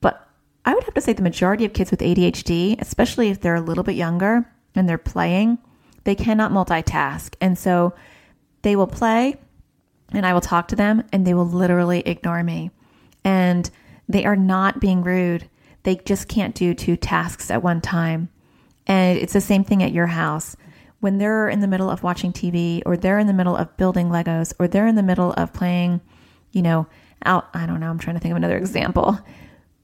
But 0.00 0.28
I 0.64 0.74
would 0.74 0.84
have 0.84 0.94
to 0.94 1.00
say 1.00 1.12
the 1.12 1.22
majority 1.22 1.64
of 1.64 1.72
kids 1.72 1.90
with 1.90 2.00
ADHD, 2.00 2.80
especially 2.80 3.30
if 3.30 3.40
they're 3.40 3.54
a 3.54 3.60
little 3.60 3.84
bit 3.84 3.96
younger 3.96 4.50
and 4.74 4.88
they're 4.88 4.98
playing, 4.98 5.58
they 6.04 6.14
cannot 6.14 6.52
multitask. 6.52 7.34
And 7.40 7.58
so 7.58 7.94
they 8.62 8.76
will 8.76 8.86
play 8.86 9.36
and 10.12 10.26
I 10.26 10.32
will 10.32 10.40
talk 10.40 10.68
to 10.68 10.76
them 10.76 11.04
and 11.12 11.26
they 11.26 11.34
will 11.34 11.48
literally 11.48 12.00
ignore 12.00 12.42
me. 12.42 12.70
And 13.24 13.70
they 14.08 14.24
are 14.24 14.36
not 14.36 14.80
being 14.80 15.02
rude. 15.02 15.48
They 15.88 15.96
just 15.96 16.28
can't 16.28 16.54
do 16.54 16.74
two 16.74 16.98
tasks 16.98 17.50
at 17.50 17.62
one 17.62 17.80
time. 17.80 18.28
And 18.86 19.18
it's 19.18 19.32
the 19.32 19.40
same 19.40 19.64
thing 19.64 19.82
at 19.82 19.90
your 19.90 20.08
house 20.08 20.54
when 21.00 21.16
they're 21.16 21.48
in 21.48 21.60
the 21.60 21.66
middle 21.66 21.88
of 21.88 22.02
watching 22.02 22.30
TV 22.30 22.82
or 22.84 22.94
they're 22.94 23.18
in 23.18 23.26
the 23.26 23.32
middle 23.32 23.56
of 23.56 23.74
building 23.78 24.10
Legos 24.10 24.52
or 24.58 24.68
they're 24.68 24.86
in 24.86 24.96
the 24.96 25.02
middle 25.02 25.32
of 25.32 25.54
playing, 25.54 26.02
you 26.52 26.60
know, 26.60 26.86
out, 27.24 27.48
I 27.54 27.64
don't 27.64 27.80
know, 27.80 27.88
I'm 27.88 27.98
trying 27.98 28.16
to 28.16 28.20
think 28.20 28.32
of 28.32 28.36
another 28.36 28.58
example, 28.58 29.18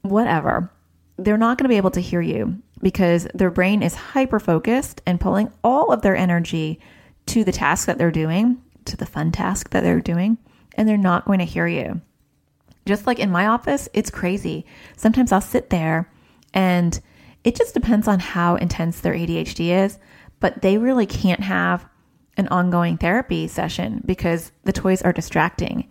whatever, 0.02 0.70
they're 1.16 1.38
not 1.38 1.56
going 1.56 1.64
to 1.64 1.72
be 1.72 1.78
able 1.78 1.92
to 1.92 2.02
hear 2.02 2.20
you 2.20 2.60
because 2.82 3.26
their 3.32 3.50
brain 3.50 3.82
is 3.82 3.94
hyper 3.94 4.38
focused 4.38 5.00
and 5.06 5.18
pulling 5.18 5.50
all 5.64 5.90
of 5.90 6.02
their 6.02 6.16
energy 6.16 6.80
to 7.28 7.44
the 7.44 7.52
task 7.52 7.86
that 7.86 7.96
they're 7.96 8.10
doing, 8.10 8.62
to 8.84 8.98
the 8.98 9.06
fun 9.06 9.32
task 9.32 9.70
that 9.70 9.80
they're 9.80 10.02
doing, 10.02 10.36
and 10.74 10.86
they're 10.86 10.98
not 10.98 11.24
going 11.24 11.38
to 11.38 11.46
hear 11.46 11.66
you. 11.66 12.02
Just 12.86 13.06
like 13.06 13.18
in 13.18 13.30
my 13.30 13.46
office, 13.46 13.88
it's 13.94 14.10
crazy. 14.10 14.66
Sometimes 14.96 15.32
I'll 15.32 15.40
sit 15.40 15.70
there 15.70 16.10
and 16.52 17.00
it 17.44 17.56
just 17.56 17.74
depends 17.74 18.08
on 18.08 18.20
how 18.20 18.56
intense 18.56 19.00
their 19.00 19.14
ADHD 19.14 19.84
is 19.84 19.98
but 20.44 20.60
they 20.60 20.76
really 20.76 21.06
can't 21.06 21.40
have 21.40 21.88
an 22.36 22.48
ongoing 22.48 22.98
therapy 22.98 23.48
session 23.48 24.02
because 24.04 24.52
the 24.64 24.74
toys 24.74 25.00
are 25.00 25.10
distracting. 25.10 25.88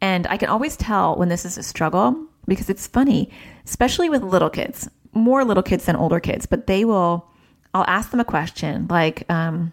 And 0.00 0.28
I 0.28 0.36
can 0.36 0.48
always 0.48 0.76
tell 0.76 1.16
when 1.16 1.28
this 1.28 1.44
is 1.44 1.58
a 1.58 1.62
struggle 1.64 2.14
because 2.46 2.70
it's 2.70 2.86
funny, 2.86 3.30
especially 3.64 4.08
with 4.08 4.22
little 4.22 4.48
kids, 4.48 4.88
more 5.12 5.44
little 5.44 5.64
kids 5.64 5.86
than 5.86 5.96
older 5.96 6.20
kids, 6.20 6.46
but 6.46 6.68
they 6.68 6.84
will, 6.84 7.26
I'll 7.74 7.84
ask 7.88 8.10
them 8.10 8.20
a 8.20 8.24
question 8.24 8.86
like, 8.88 9.28
um, 9.28 9.72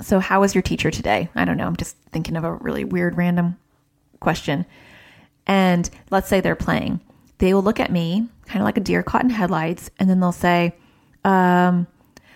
so 0.00 0.20
how 0.20 0.40
was 0.40 0.54
your 0.54 0.62
teacher 0.62 0.90
today? 0.90 1.28
I 1.34 1.44
don't 1.44 1.58
know. 1.58 1.66
I'm 1.66 1.76
just 1.76 1.98
thinking 2.12 2.36
of 2.36 2.44
a 2.44 2.54
really 2.54 2.84
weird 2.84 3.18
random 3.18 3.58
question. 4.20 4.64
And 5.46 5.88
let's 6.10 6.28
say 6.28 6.40
they're 6.40 6.54
playing. 6.54 7.00
They 7.38 7.54
will 7.54 7.62
look 7.62 7.80
at 7.80 7.90
me 7.90 8.28
kind 8.46 8.60
of 8.60 8.64
like 8.64 8.76
a 8.76 8.80
deer 8.80 9.02
caught 9.02 9.22
in 9.22 9.30
headlights, 9.30 9.90
and 9.98 10.10
then 10.10 10.18
they'll 10.18 10.32
say, 10.32 10.74
um, 11.24 11.86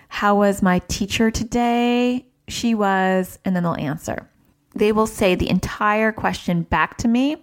how 0.09 0.37
was 0.37 0.63
my 0.63 0.79
teacher 0.87 1.31
today? 1.31 2.25
She 2.47 2.75
was, 2.75 3.39
and 3.45 3.57
then 3.57 3.65
they'll 3.65 3.75
answer. 3.75 4.31
They 4.75 4.93
will 4.93 5.07
say 5.07 5.35
the 5.35 5.51
entire 5.51 6.13
question 6.13 6.63
back 6.63 6.97
to 6.99 7.09
me 7.09 7.37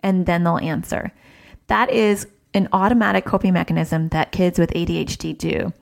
and 0.00 0.26
then 0.26 0.44
they'll 0.44 0.58
answer. 0.58 1.12
That 1.66 1.90
is 1.90 2.26
an 2.54 2.68
automatic 2.72 3.24
coping 3.24 3.52
mechanism 3.52 4.08
that 4.08 4.32
kids 4.32 4.58
with 4.58 4.70
ADHD 4.70 5.36
do. 5.36 5.72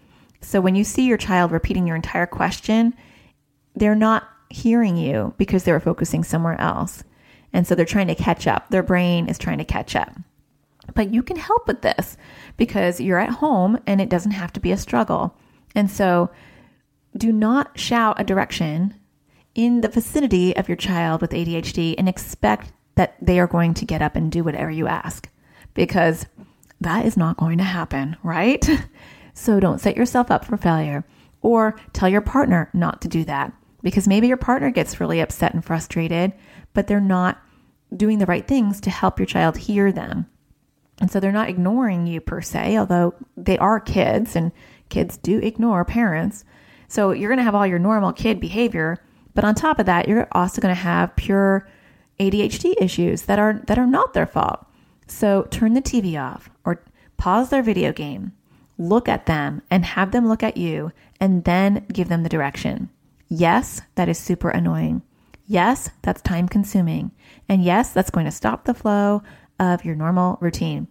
So 0.40 0.60
when 0.60 0.74
you 0.74 0.84
see 0.84 1.06
your 1.06 1.18
child 1.18 1.52
repeating 1.52 1.86
your 1.86 1.96
entire 1.96 2.26
question, 2.26 2.94
they're 3.74 3.94
not 3.94 4.28
hearing 4.48 4.96
you 4.96 5.34
because 5.38 5.64
they're 5.64 5.80
focusing 5.80 6.24
somewhere 6.24 6.60
else. 6.60 7.04
And 7.56 7.66
so 7.66 7.74
they're 7.74 7.86
trying 7.86 8.08
to 8.08 8.14
catch 8.14 8.46
up. 8.46 8.68
Their 8.68 8.82
brain 8.82 9.30
is 9.30 9.38
trying 9.38 9.56
to 9.56 9.64
catch 9.64 9.96
up. 9.96 10.14
But 10.94 11.14
you 11.14 11.22
can 11.22 11.38
help 11.38 11.66
with 11.66 11.80
this 11.80 12.18
because 12.58 13.00
you're 13.00 13.18
at 13.18 13.30
home 13.30 13.80
and 13.86 13.98
it 13.98 14.10
doesn't 14.10 14.32
have 14.32 14.52
to 14.52 14.60
be 14.60 14.72
a 14.72 14.76
struggle. 14.76 15.34
And 15.74 15.90
so 15.90 16.28
do 17.16 17.32
not 17.32 17.80
shout 17.80 18.20
a 18.20 18.24
direction 18.24 18.94
in 19.54 19.80
the 19.80 19.88
vicinity 19.88 20.54
of 20.54 20.68
your 20.68 20.76
child 20.76 21.22
with 21.22 21.30
ADHD 21.30 21.94
and 21.96 22.10
expect 22.10 22.74
that 22.96 23.16
they 23.22 23.40
are 23.40 23.46
going 23.46 23.72
to 23.72 23.86
get 23.86 24.02
up 24.02 24.16
and 24.16 24.30
do 24.30 24.44
whatever 24.44 24.70
you 24.70 24.86
ask 24.86 25.26
because 25.72 26.26
that 26.82 27.06
is 27.06 27.16
not 27.16 27.38
going 27.38 27.56
to 27.56 27.64
happen, 27.64 28.18
right? 28.22 28.68
So 29.38 29.60
don't 29.60 29.82
set 29.82 29.98
yourself 29.98 30.30
up 30.30 30.46
for 30.46 30.56
failure 30.56 31.04
or 31.42 31.78
tell 31.92 32.08
your 32.08 32.22
partner 32.22 32.70
not 32.72 33.02
to 33.02 33.08
do 33.08 33.22
that 33.24 33.52
because 33.82 34.08
maybe 34.08 34.28
your 34.28 34.38
partner 34.38 34.70
gets 34.70 34.98
really 34.98 35.20
upset 35.20 35.52
and 35.52 35.62
frustrated, 35.62 36.32
but 36.72 36.86
they're 36.86 37.00
not 37.02 37.38
doing 37.94 38.18
the 38.18 38.26
right 38.26 38.46
things 38.46 38.80
to 38.80 38.90
help 38.90 39.18
your 39.18 39.26
child 39.26 39.56
hear 39.56 39.92
them. 39.92 40.26
And 41.00 41.10
so 41.10 41.20
they're 41.20 41.32
not 41.32 41.48
ignoring 41.48 42.06
you 42.06 42.20
per 42.20 42.40
se, 42.40 42.78
although 42.78 43.14
they 43.36 43.58
are 43.58 43.78
kids 43.80 44.34
and 44.34 44.52
kids 44.88 45.16
do 45.18 45.38
ignore 45.38 45.84
parents. 45.84 46.44
So 46.88 47.10
you're 47.10 47.28
going 47.28 47.38
to 47.38 47.44
have 47.44 47.54
all 47.54 47.66
your 47.66 47.78
normal 47.78 48.12
kid 48.12 48.40
behavior, 48.40 48.98
but 49.34 49.44
on 49.44 49.54
top 49.54 49.78
of 49.78 49.86
that, 49.86 50.08
you're 50.08 50.28
also 50.32 50.60
going 50.62 50.74
to 50.74 50.80
have 50.80 51.16
pure 51.16 51.68
ADHD 52.18 52.74
issues 52.80 53.22
that 53.22 53.38
are 53.38 53.60
that 53.66 53.78
are 53.78 53.86
not 53.86 54.14
their 54.14 54.26
fault. 54.26 54.64
So 55.06 55.42
turn 55.50 55.74
the 55.74 55.82
TV 55.82 56.20
off 56.20 56.50
or 56.64 56.82
pause 57.16 57.50
their 57.50 57.62
video 57.62 57.92
game, 57.92 58.32
look 58.78 59.08
at 59.08 59.26
them, 59.26 59.62
and 59.70 59.84
have 59.84 60.12
them 60.12 60.28
look 60.28 60.42
at 60.42 60.56
you, 60.56 60.92
and 61.20 61.44
then 61.44 61.84
give 61.92 62.08
them 62.08 62.22
the 62.22 62.28
direction. 62.28 62.88
Yes, 63.28 63.82
that 63.96 64.08
is 64.08 64.18
super 64.18 64.48
annoying. 64.48 65.02
Yes, 65.46 65.90
that's 66.02 66.20
time 66.22 66.48
consuming. 66.48 67.12
And 67.48 67.62
yes, 67.62 67.92
that's 67.92 68.10
going 68.10 68.26
to 68.26 68.32
stop 68.32 68.64
the 68.64 68.74
flow 68.74 69.22
of 69.58 69.84
your 69.84 69.94
normal 69.94 70.38
routine. 70.40 70.88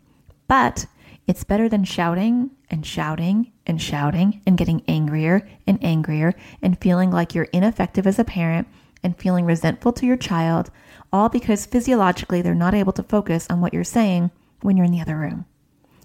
But 0.47 0.85
it's 1.27 1.43
better 1.43 1.67
than 1.67 1.83
shouting 1.83 2.51
and 2.69 2.85
shouting 2.85 3.51
and 3.65 3.81
shouting 3.81 4.41
and 4.45 4.57
getting 4.57 4.83
angrier 4.87 5.47
and 5.67 5.83
angrier 5.83 6.33
and 6.61 6.79
feeling 6.79 7.11
like 7.11 7.33
you're 7.33 7.45
ineffective 7.45 8.07
as 8.07 8.19
a 8.19 8.23
parent 8.23 8.67
and 9.03 9.17
feeling 9.17 9.45
resentful 9.45 9.91
to 9.93 10.05
your 10.05 10.17
child, 10.17 10.71
all 11.11 11.29
because 11.29 11.65
physiologically 11.65 12.41
they're 12.41 12.55
not 12.55 12.73
able 12.73 12.93
to 12.93 13.03
focus 13.03 13.47
on 13.49 13.61
what 13.61 13.73
you're 13.73 13.83
saying 13.83 14.31
when 14.61 14.77
you're 14.77 14.85
in 14.85 14.91
the 14.91 15.01
other 15.01 15.17
room. 15.17 15.45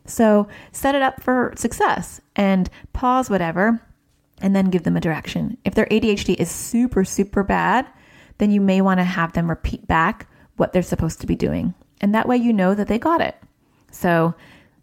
So 0.07 0.49
set 0.73 0.95
it 0.95 1.03
up 1.03 1.23
for 1.23 1.53
success 1.57 2.21
and 2.35 2.69
pause 2.93 3.31
whatever 3.31 3.81
and 4.41 4.57
then 4.57 4.71
give 4.71 4.83
them 4.83 4.97
a 4.97 5.01
direction. 5.01 5.57
If 5.65 5.75
their 5.75 5.87
ADHD 5.87 6.35
is 6.37 6.51
super, 6.51 7.05
super 7.05 7.43
bad, 7.43 7.87
then 8.41 8.51
you 8.51 8.61
may 8.61 8.81
want 8.81 8.99
to 8.99 9.05
have 9.05 9.35
them 9.35 9.49
repeat 9.49 9.87
back 9.87 10.27
what 10.57 10.73
they're 10.73 10.83
supposed 10.83 11.21
to 11.21 11.27
be 11.27 11.37
doing. 11.37 11.75
And 12.01 12.15
that 12.15 12.27
way 12.27 12.37
you 12.37 12.53
know 12.53 12.75
that 12.75 12.89
they 12.89 12.99
got 12.99 13.21
it. 13.21 13.37
So 13.93 14.35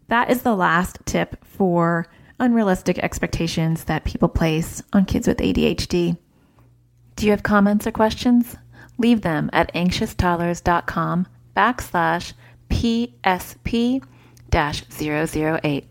that 0.08 0.30
is 0.30 0.44
the 0.44 0.56
last 0.56 1.00
tip 1.06 1.44
for 1.44 2.08
unrealistic 2.40 3.00
expectations 3.00 3.86
that 3.86 4.06
people 4.06 4.30
place 4.30 4.84
on 4.94 5.06
kids 5.06 5.28
with 5.28 5.40
ADHD. 5.40 6.18
Do 7.16 7.26
you 7.26 7.32
have 7.32 7.44
comments 7.44 7.88
or 7.88 7.92
questions? 7.92 8.56
Leave 9.00 9.22
them 9.22 9.50
at 9.54 9.74
anxioustoddlers.com 9.74 11.28
backslash 11.56 12.34
PSP 12.70 14.04
008. 14.54 15.88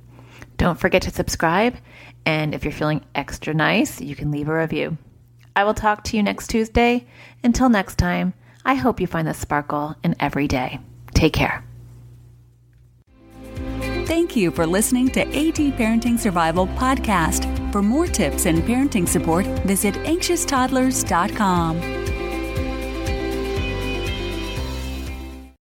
Don't 0.57 0.81
forget 0.81 1.03
to 1.03 1.11
subscribe, 1.11 1.77
and 2.25 2.55
if 2.55 2.65
you're 2.65 2.73
feeling 2.73 3.05
extra 3.15 3.53
nice, 3.53 4.01
you 4.01 4.15
can 4.15 4.31
leave 4.31 4.49
a 4.49 4.57
review. 4.57 4.97
I 5.57 5.65
will 5.65 5.75
talk 5.75 6.05
to 6.05 6.17
you 6.17 6.23
next 6.23 6.49
Tuesday. 6.49 7.09
Until 7.43 7.69
next 7.69 7.97
time, 7.97 8.35
I 8.65 8.75
hope 8.75 9.01
you 9.01 9.09
find 9.09 9.27
the 9.27 9.35
sparkle 9.35 9.97
in 10.05 10.15
every 10.21 10.47
day. 10.47 10.79
Take 11.15 11.33
care. 11.33 11.65
Thank 14.07 14.37
you 14.37 14.53
for 14.53 14.67
listening 14.67 15.09
to 15.11 15.21
AT 15.23 15.59
Parenting 15.79 16.19
Survival 16.19 16.67
Podcast. 16.69 17.53
For 17.73 17.83
more 17.83 18.07
tips 18.07 18.47
and 18.47 18.63
parenting 18.63 19.09
support, 19.09 19.47
visit 19.67 19.95
anxioustoddlers.com. 19.95 22.06